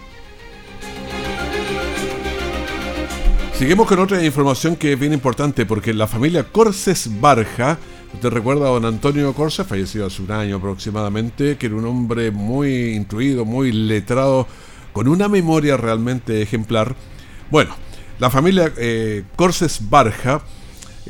Seguimos 3.57 3.87
con 3.87 3.99
otra 3.99 4.23
información 4.23 4.75
que 4.75 4.93
es 4.93 4.99
bien 4.99 5.13
importante 5.13 5.65
porque 5.65 5.93
la 5.93 6.07
familia 6.07 6.43
Corses 6.43 7.09
Barja 7.19 7.77
Usted 8.15 8.29
recuerda 8.29 8.67
a 8.67 8.69
don 8.69 8.85
Antonio 8.85 9.33
Corsa, 9.33 9.65
fallecido 9.65 10.05
hace 10.05 10.21
un 10.21 10.31
año 10.31 10.55
aproximadamente, 10.55 11.57
que 11.57 11.65
era 11.65 11.75
un 11.75 11.85
hombre 11.85 12.31
muy 12.31 12.93
intuido, 12.93 13.43
muy 13.43 13.73
letrado, 13.73 14.47
con 14.93 15.09
una 15.09 15.27
memoria 15.27 15.75
realmente 15.75 16.41
ejemplar. 16.41 16.95
Bueno, 17.51 17.75
la 18.17 18.29
familia 18.29 18.71
eh, 18.77 19.23
Corses 19.35 19.89
Barja, 19.89 20.41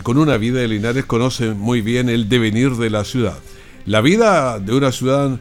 con 0.01 0.17
una 0.17 0.37
vida 0.37 0.61
de 0.61 0.67
Linares, 0.67 1.05
conoce 1.05 1.51
muy 1.51 1.81
bien 1.81 2.09
el 2.09 2.27
devenir 2.27 2.71
de 2.71 2.89
la 2.89 3.03
ciudad. 3.03 3.37
La 3.85 4.01
vida 4.01 4.59
de 4.59 4.73
una 4.73 4.91
ciudad 4.91 5.39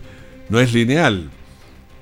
no 0.51 0.61
es 0.61 0.75
lineal. 0.75 1.31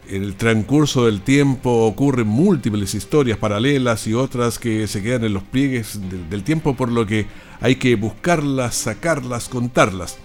En 0.09 0.25
el 0.25 0.35
transcurso 0.35 1.07
del 1.07 1.23
tiempo 1.23 1.87
ocurren 1.87 2.27
múltiples 2.27 2.95
historias 2.95 3.39
paralelas 3.39 4.07
y 4.07 4.15
otras 4.15 4.59
que 4.59 4.87
se 4.89 5.03
quedan 5.03 5.25
en 5.25 5.33
los 5.33 5.45
pliegues 5.45 6.01
del 6.29 6.43
tiempo, 6.43 6.75
por 6.75 6.91
lo 6.91 7.07
que 7.07 7.27
hay 7.61 7.77
que 7.77 7.95
buscarlas, 7.95 8.75
sacarlas, 8.75 9.49
contarlas. 9.49 10.19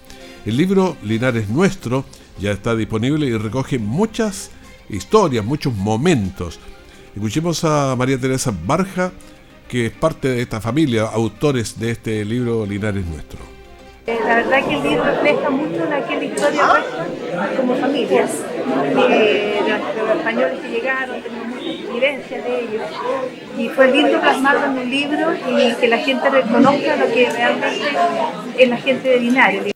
El 0.46 0.58
libro 0.58 0.98
Linares 1.04 1.50
Nuestro 1.50 2.06
ya 2.40 2.52
está 2.52 2.76
disponible 2.76 3.28
y 3.28 3.38
recoge 3.38 3.78
muchas 3.78 4.50
historias, 4.90 5.46
muchos 5.46 5.74
momentos. 5.76 6.60
Escuchemos 7.16 7.64
a 7.64 7.96
María 7.96 8.20
Teresa 8.20 8.54
Barja, 8.66 9.12
que 9.68 9.88
es 9.88 9.92
parte 9.92 10.30
de 10.30 10.42
esta 10.42 10.60
familia, 10.60 11.04
autores 11.04 11.80
de 11.80 11.92
este 11.92 12.26
libro 12.26 12.66
Linares 12.66 13.06
Nuestro. 13.06 13.40
Eh, 14.08 14.18
la 14.24 14.36
verdad 14.36 14.66
que 14.66 14.76
el 14.76 14.84
libro 14.84 15.04
refleja 15.04 15.50
mucho 15.50 15.86
de 15.86 15.96
aquella 15.96 16.24
historia 16.24 16.86
como 17.58 17.76
familias, 17.76 18.32
eh, 19.10 19.62
los 19.98 20.18
españoles 20.18 20.60
que 20.62 20.70
llegaron, 20.70 21.22
tenemos 21.22 21.48
muchas 21.48 21.94
vivencias 21.94 22.44
de 22.44 22.62
ellos. 22.62 22.82
Y 23.58 23.70
fue 23.70 23.92
lindo 23.92 24.20
plasmarlo 24.20 24.66
en 24.66 24.72
un 24.72 24.90
libro 24.90 25.34
y 25.34 25.76
que 25.76 25.88
la 25.88 25.98
gente 25.98 26.30
reconozca 26.30 26.96
lo 26.96 27.06
que 27.08 27.30
realmente 27.30 27.88
es 28.58 28.70
la 28.70 28.78
gente 28.78 29.10
de 29.10 29.20
Linares. 29.20 29.74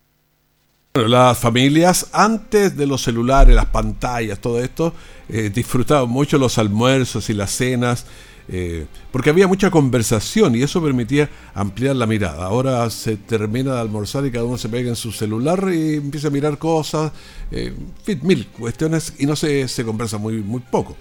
las 0.93 1.38
familias 1.38 2.08
antes 2.12 2.75
de 2.75 2.86
los 2.86 3.01
celulares, 3.01 3.56
las 3.56 3.67
pantallas, 3.67 4.39
todo 4.39 4.60
esto, 4.62 4.93
eh, 5.30 5.49
disfrutaban 5.49 6.10
mucho 6.10 6.38
los 6.38 6.58
almuerzos 6.58 7.30
y 7.30 7.34
las 7.34 7.51
cenas 7.51 8.06
eh, 8.49 8.86
porque 9.12 9.30
había 9.30 9.47
mucha 9.47 9.69
conversación 9.71 10.56
y 10.56 10.62
eso 10.62 10.82
permitía 10.82 11.30
ampliar 11.54 11.95
la 11.95 12.06
mirada. 12.06 12.45
Ahora 12.45 12.89
se 12.89 13.17
termina 13.17 13.75
de 13.75 13.82
almorzar 13.82 14.25
y 14.25 14.32
cada 14.32 14.45
uno 14.45 14.58
se 14.58 14.69
pega 14.69 14.89
en 14.89 14.95
su 14.95 15.12
celular 15.12 15.69
y 15.73 15.95
empieza 15.95 16.27
a 16.27 16.32
mirar 16.32 16.58
cosas, 16.58 17.12
eh, 17.51 17.73
mil 18.21 18.47
cuestiones 18.47 19.13
y 19.19 19.25
no 19.25 19.36
se, 19.36 19.67
se 19.67 19.84
conversa 19.86 20.17
muy, 20.17 20.41
muy 20.41 20.62
poco. 20.62 20.95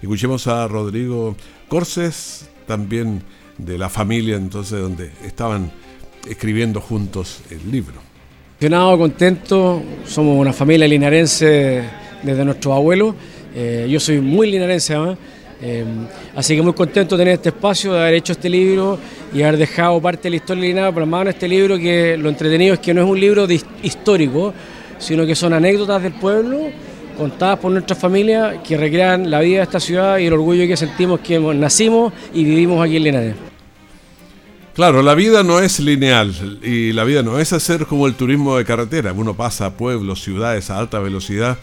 Escuchemos 0.00 0.46
a 0.46 0.68
Rodrigo 0.68 1.36
Corses, 1.68 2.48
también 2.66 3.22
de 3.58 3.78
la 3.78 3.88
familia 3.88 4.36
entonces 4.36 4.80
donde 4.80 5.10
estaban 5.24 5.70
escribiendo 6.28 6.80
juntos 6.80 7.40
el 7.50 7.70
libro. 7.70 7.94
Emocionado, 8.58 8.98
contento, 8.98 9.82
somos 10.06 10.38
una 10.38 10.52
familia 10.52 10.88
linarense 10.88 11.84
desde 12.22 12.44
nuestros 12.44 12.74
abuelos. 12.74 13.14
Eh, 13.54 13.86
yo 13.88 14.00
soy 14.00 14.20
muy 14.20 14.50
linarense 14.50 14.94
además. 14.94 15.18
Em, 15.60 16.06
así 16.34 16.54
que 16.54 16.62
muy 16.62 16.74
contento 16.74 17.16
de 17.16 17.22
tener 17.22 17.34
este 17.34 17.48
espacio, 17.48 17.92
de 17.94 18.00
haber 18.00 18.14
hecho 18.14 18.32
este 18.32 18.48
libro 18.48 18.98
y 19.32 19.42
haber 19.42 19.56
dejado 19.56 20.00
parte 20.00 20.24
de 20.24 20.30
la 20.30 20.36
historia 20.36 20.62
de 20.62 20.68
Linares 20.68 20.94
plasmada 20.94 21.22
en 21.22 21.28
este 21.28 21.48
libro, 21.48 21.78
que 21.78 22.16
lo 22.16 22.28
entretenido 22.28 22.74
es 22.74 22.80
que 22.80 22.92
no 22.92 23.02
es 23.02 23.08
un 23.08 23.18
libro 23.18 23.46
histórico, 23.82 24.52
sino 24.98 25.24
que 25.24 25.34
son 25.34 25.52
anécdotas 25.52 26.02
del 26.02 26.12
pueblo 26.12 26.58
contadas 27.16 27.58
por 27.58 27.72
nuestra 27.72 27.96
familia 27.96 28.62
que 28.62 28.76
recrean 28.76 29.30
la 29.30 29.40
vida 29.40 29.58
de 29.58 29.62
esta 29.62 29.80
ciudad 29.80 30.18
y 30.18 30.26
el 30.26 30.34
orgullo 30.34 30.66
que 30.66 30.76
sentimos 30.76 31.20
que 31.20 31.38
nacimos 31.38 32.12
y 32.34 32.44
vivimos 32.44 32.84
aquí 32.84 32.98
en 32.98 33.04
Linares. 33.04 33.34
Claro, 34.74 35.00
la 35.00 35.14
vida 35.14 35.42
no 35.42 35.60
es 35.60 35.80
lineal 35.80 36.60
y 36.62 36.92
la 36.92 37.04
vida 37.04 37.22
no 37.22 37.38
es 37.38 37.54
hacer 37.54 37.86
como 37.86 38.06
el 38.06 38.14
turismo 38.14 38.58
de 38.58 38.66
carretera. 38.66 39.14
Uno 39.14 39.32
pasa 39.34 39.64
a 39.64 39.70
pueblos, 39.70 40.22
ciudades 40.22 40.68
a 40.68 40.78
alta 40.78 40.98
velocidad 40.98 41.56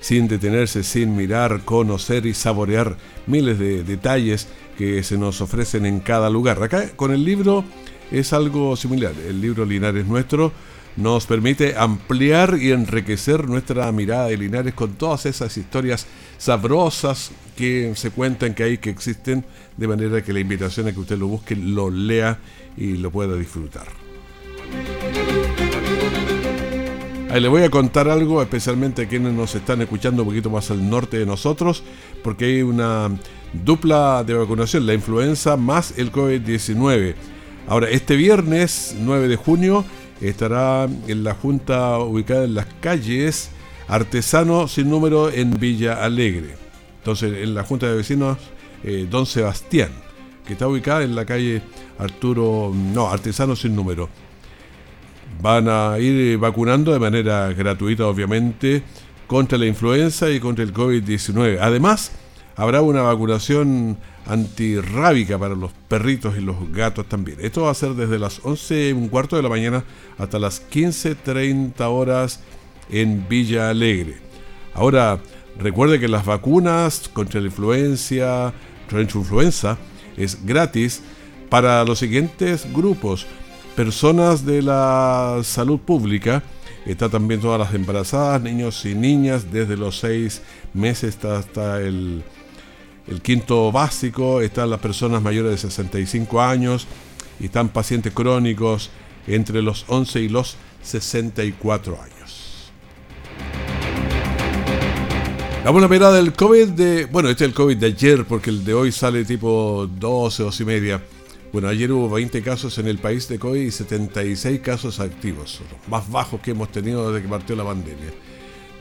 sin 0.00 0.28
detenerse, 0.28 0.82
sin 0.82 1.16
mirar, 1.16 1.62
conocer 1.64 2.26
y 2.26 2.34
saborear 2.34 2.96
miles 3.26 3.58
de 3.58 3.84
detalles 3.84 4.48
que 4.76 5.02
se 5.02 5.18
nos 5.18 5.40
ofrecen 5.40 5.86
en 5.86 6.00
cada 6.00 6.30
lugar. 6.30 6.62
Acá 6.62 6.90
con 6.94 7.12
el 7.12 7.24
libro 7.24 7.64
es 8.10 8.32
algo 8.32 8.76
similar. 8.76 9.12
El 9.28 9.40
libro 9.40 9.64
Linares 9.64 10.06
Nuestro 10.06 10.52
nos 10.96 11.26
permite 11.26 11.76
ampliar 11.76 12.58
y 12.60 12.72
enriquecer 12.72 13.48
nuestra 13.48 13.90
mirada 13.92 14.26
de 14.26 14.36
Linares 14.36 14.74
con 14.74 14.94
todas 14.94 15.26
esas 15.26 15.56
historias 15.56 16.06
sabrosas 16.38 17.30
que 17.56 17.92
se 17.94 18.10
cuentan 18.10 18.54
que 18.54 18.64
hay, 18.64 18.78
que 18.78 18.90
existen, 18.90 19.44
de 19.76 19.88
manera 19.88 20.22
que 20.22 20.32
la 20.32 20.40
invitación 20.40 20.88
a 20.88 20.92
que 20.92 21.00
usted 21.00 21.18
lo 21.18 21.28
busque, 21.28 21.54
lo 21.54 21.90
lea 21.90 22.38
y 22.76 22.96
lo 22.96 23.10
pueda 23.10 23.36
disfrutar. 23.36 24.07
Ahí 27.30 27.42
le 27.42 27.48
voy 27.48 27.62
a 27.62 27.68
contar 27.68 28.08
algo, 28.08 28.40
especialmente 28.40 29.02
a 29.02 29.06
quienes 29.06 29.34
nos 29.34 29.54
están 29.54 29.82
escuchando 29.82 30.22
un 30.22 30.28
poquito 30.30 30.48
más 30.48 30.70
al 30.70 30.88
norte 30.88 31.18
de 31.18 31.26
nosotros, 31.26 31.82
porque 32.24 32.46
hay 32.46 32.62
una 32.62 33.10
dupla 33.52 34.24
de 34.24 34.32
vacunación, 34.32 34.86
la 34.86 34.94
influenza 34.94 35.58
más 35.58 35.98
el 35.98 36.10
COVID-19. 36.10 37.14
Ahora, 37.66 37.90
este 37.90 38.16
viernes 38.16 38.96
9 38.98 39.28
de 39.28 39.36
junio 39.36 39.84
estará 40.22 40.88
en 41.06 41.22
la 41.22 41.34
Junta 41.34 41.98
ubicada 41.98 42.44
en 42.44 42.54
las 42.54 42.66
calles 42.80 43.50
Artesano 43.88 44.66
sin 44.66 44.88
número 44.88 45.30
en 45.30 45.50
Villa 45.50 46.02
Alegre. 46.02 46.56
Entonces, 46.96 47.42
en 47.42 47.54
la 47.54 47.62
Junta 47.62 47.88
de 47.88 47.96
Vecinos 47.96 48.38
eh, 48.84 49.06
Don 49.08 49.26
Sebastián, 49.26 49.90
que 50.46 50.54
está 50.54 50.66
ubicada 50.66 51.02
en 51.02 51.14
la 51.14 51.26
calle 51.26 51.60
Arturo, 51.98 52.72
no, 52.74 53.10
Artesano 53.10 53.54
sin 53.54 53.76
número 53.76 54.08
van 55.40 55.68
a 55.68 55.98
ir 55.98 56.38
vacunando 56.38 56.92
de 56.92 56.98
manera 56.98 57.52
gratuita, 57.52 58.06
obviamente, 58.06 58.82
contra 59.26 59.58
la 59.58 59.66
influenza 59.66 60.30
y 60.30 60.40
contra 60.40 60.64
el 60.64 60.72
COVID-19. 60.72 61.58
Además, 61.60 62.12
habrá 62.56 62.82
una 62.82 63.02
vacunación 63.02 63.98
antirrábica 64.26 65.38
para 65.38 65.54
los 65.54 65.72
perritos 65.88 66.36
y 66.36 66.40
los 66.40 66.70
gatos 66.72 67.06
también. 67.06 67.38
Esto 67.40 67.62
va 67.62 67.70
a 67.70 67.74
ser 67.74 67.94
desde 67.94 68.18
las 68.18 68.40
11 68.42 68.90
y 68.90 68.92
un 68.92 69.08
cuarto 69.08 69.36
de 69.36 69.42
la 69.42 69.48
mañana 69.48 69.84
hasta 70.18 70.38
las 70.38 70.68
15.30 70.70 71.80
horas 71.82 72.40
en 72.90 73.26
Villa 73.28 73.70
Alegre. 73.70 74.18
Ahora, 74.74 75.18
recuerde 75.58 75.98
que 75.98 76.08
las 76.08 76.24
vacunas 76.24 77.08
contra 77.12 77.40
la 77.40 77.46
influencia, 77.46 78.52
contra 78.88 78.98
la 78.98 79.20
influenza, 79.20 79.78
es 80.16 80.44
gratis 80.44 81.02
para 81.48 81.84
los 81.84 81.98
siguientes 81.98 82.66
grupos 82.72 83.26
personas 83.78 84.44
de 84.44 84.60
la 84.60 85.38
salud 85.44 85.78
pública. 85.78 86.42
Está 86.84 87.08
también 87.08 87.40
todas 87.40 87.60
las 87.60 87.72
embarazadas, 87.72 88.42
niños 88.42 88.84
y 88.84 88.96
niñas, 88.96 89.52
desde 89.52 89.76
los 89.76 90.00
seis 90.00 90.42
meses 90.74 91.24
hasta, 91.24 91.80
el, 91.80 92.24
el 93.06 93.22
quinto 93.22 93.70
básico. 93.70 94.40
Están 94.40 94.70
las 94.70 94.80
personas 94.80 95.22
mayores 95.22 95.52
de 95.52 95.58
65 95.58 96.42
años 96.42 96.88
y 97.38 97.44
están 97.44 97.68
pacientes 97.68 98.12
crónicos 98.12 98.90
entre 99.28 99.62
los 99.62 99.84
11 99.86 100.22
y 100.22 100.28
los 100.28 100.56
64 100.82 102.02
años. 102.02 102.72
La 105.64 105.70
mirada 105.88 106.14
del 106.14 106.32
COVID 106.32 106.70
de. 106.70 107.04
Bueno, 107.04 107.28
este 107.28 107.44
es 107.44 107.50
el 107.50 107.54
COVID 107.54 107.76
de 107.76 107.86
ayer, 107.86 108.24
porque 108.24 108.50
el 108.50 108.64
de 108.64 108.74
hoy 108.74 108.90
sale 108.90 109.24
tipo 109.24 109.88
12, 110.00 110.42
12 110.42 110.62
y 110.64 110.66
media. 110.66 111.00
Bueno, 111.52 111.68
ayer 111.68 111.92
hubo 111.92 112.08
20 112.10 112.42
casos 112.42 112.78
en 112.78 112.88
el 112.88 112.98
país 112.98 113.28
de 113.28 113.38
COVID 113.38 113.60
y 113.60 113.70
76 113.70 114.60
casos 114.60 114.98
activos, 115.00 115.60
los 115.70 115.88
más 115.88 116.10
bajos 116.10 116.40
que 116.40 116.52
hemos 116.52 116.70
tenido 116.70 117.10
desde 117.10 117.22
que 117.22 117.30
partió 117.30 117.56
la 117.56 117.64
pandemia. 117.64 118.12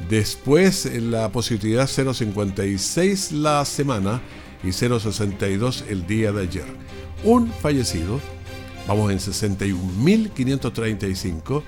Después, 0.09 0.85
la 1.01 1.31
positividad 1.31 1.87
0,56 1.87 3.31
la 3.31 3.65
semana 3.65 4.21
y 4.63 4.67
0,62 4.67 5.85
el 5.89 6.05
día 6.05 6.31
de 6.31 6.43
ayer. 6.43 6.65
Un 7.23 7.51
fallecido, 7.51 8.21
vamos 8.87 9.11
en 9.11 9.17
61.535 9.19 11.63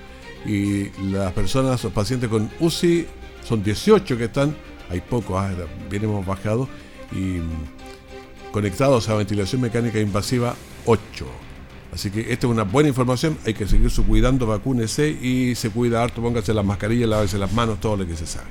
y 0.46 0.90
las 1.10 1.32
personas, 1.32 1.82
los 1.82 1.92
pacientes 1.92 2.28
con 2.28 2.48
UCI 2.60 3.08
son 3.42 3.60
18 3.62 4.16
que 4.16 4.24
están 4.24 4.54
hay 4.90 5.00
pocos, 5.00 5.36
ah, 5.38 5.52
bien 5.88 6.04
hemos 6.04 6.26
bajado, 6.26 6.68
y 7.12 7.38
mm, 7.38 8.52
conectados 8.52 9.08
a 9.08 9.14
ventilación 9.14 9.60
mecánica 9.60 10.00
invasiva 10.00 10.56
8. 10.90 11.26
Así 11.92 12.10
que 12.10 12.20
esta 12.20 12.46
es 12.46 12.52
una 12.52 12.62
buena 12.62 12.88
información, 12.88 13.36
hay 13.44 13.54
que 13.54 13.66
seguir 13.66 13.90
su 13.90 14.06
cuidando, 14.06 14.46
vacúnese 14.46 15.10
y 15.10 15.54
se 15.54 15.70
cuida 15.70 16.02
harto, 16.02 16.22
póngase 16.22 16.54
las 16.54 16.64
mascarillas, 16.64 17.08
lávese 17.08 17.38
las 17.38 17.52
manos, 17.52 17.80
todo 17.80 17.96
lo 17.96 18.06
que 18.06 18.16
se 18.16 18.26
sabe. 18.26 18.46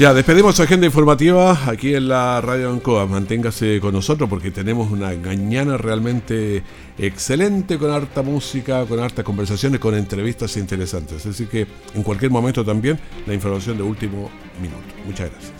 Ya, 0.00 0.14
despedimos 0.14 0.56
su 0.56 0.62
agenda 0.62 0.86
informativa 0.86 1.68
aquí 1.68 1.94
en 1.94 2.08
la 2.08 2.40
Radio 2.40 2.70
Ancoa. 2.70 3.06
Manténgase 3.06 3.80
con 3.80 3.92
nosotros 3.92 4.30
porque 4.30 4.50
tenemos 4.50 4.90
una 4.90 5.10
mañana 5.10 5.76
realmente 5.76 6.62
excelente 6.96 7.76
con 7.76 7.90
harta 7.90 8.22
música, 8.22 8.86
con 8.86 8.98
hartas 8.98 9.26
conversaciones, 9.26 9.78
con 9.78 9.94
entrevistas 9.94 10.56
interesantes. 10.56 11.26
Así 11.26 11.44
que 11.44 11.66
en 11.94 12.02
cualquier 12.02 12.30
momento 12.30 12.64
también 12.64 12.98
la 13.26 13.34
información 13.34 13.76
de 13.76 13.82
último 13.82 14.30
minuto. 14.58 14.94
Muchas 15.04 15.30
gracias. 15.30 15.59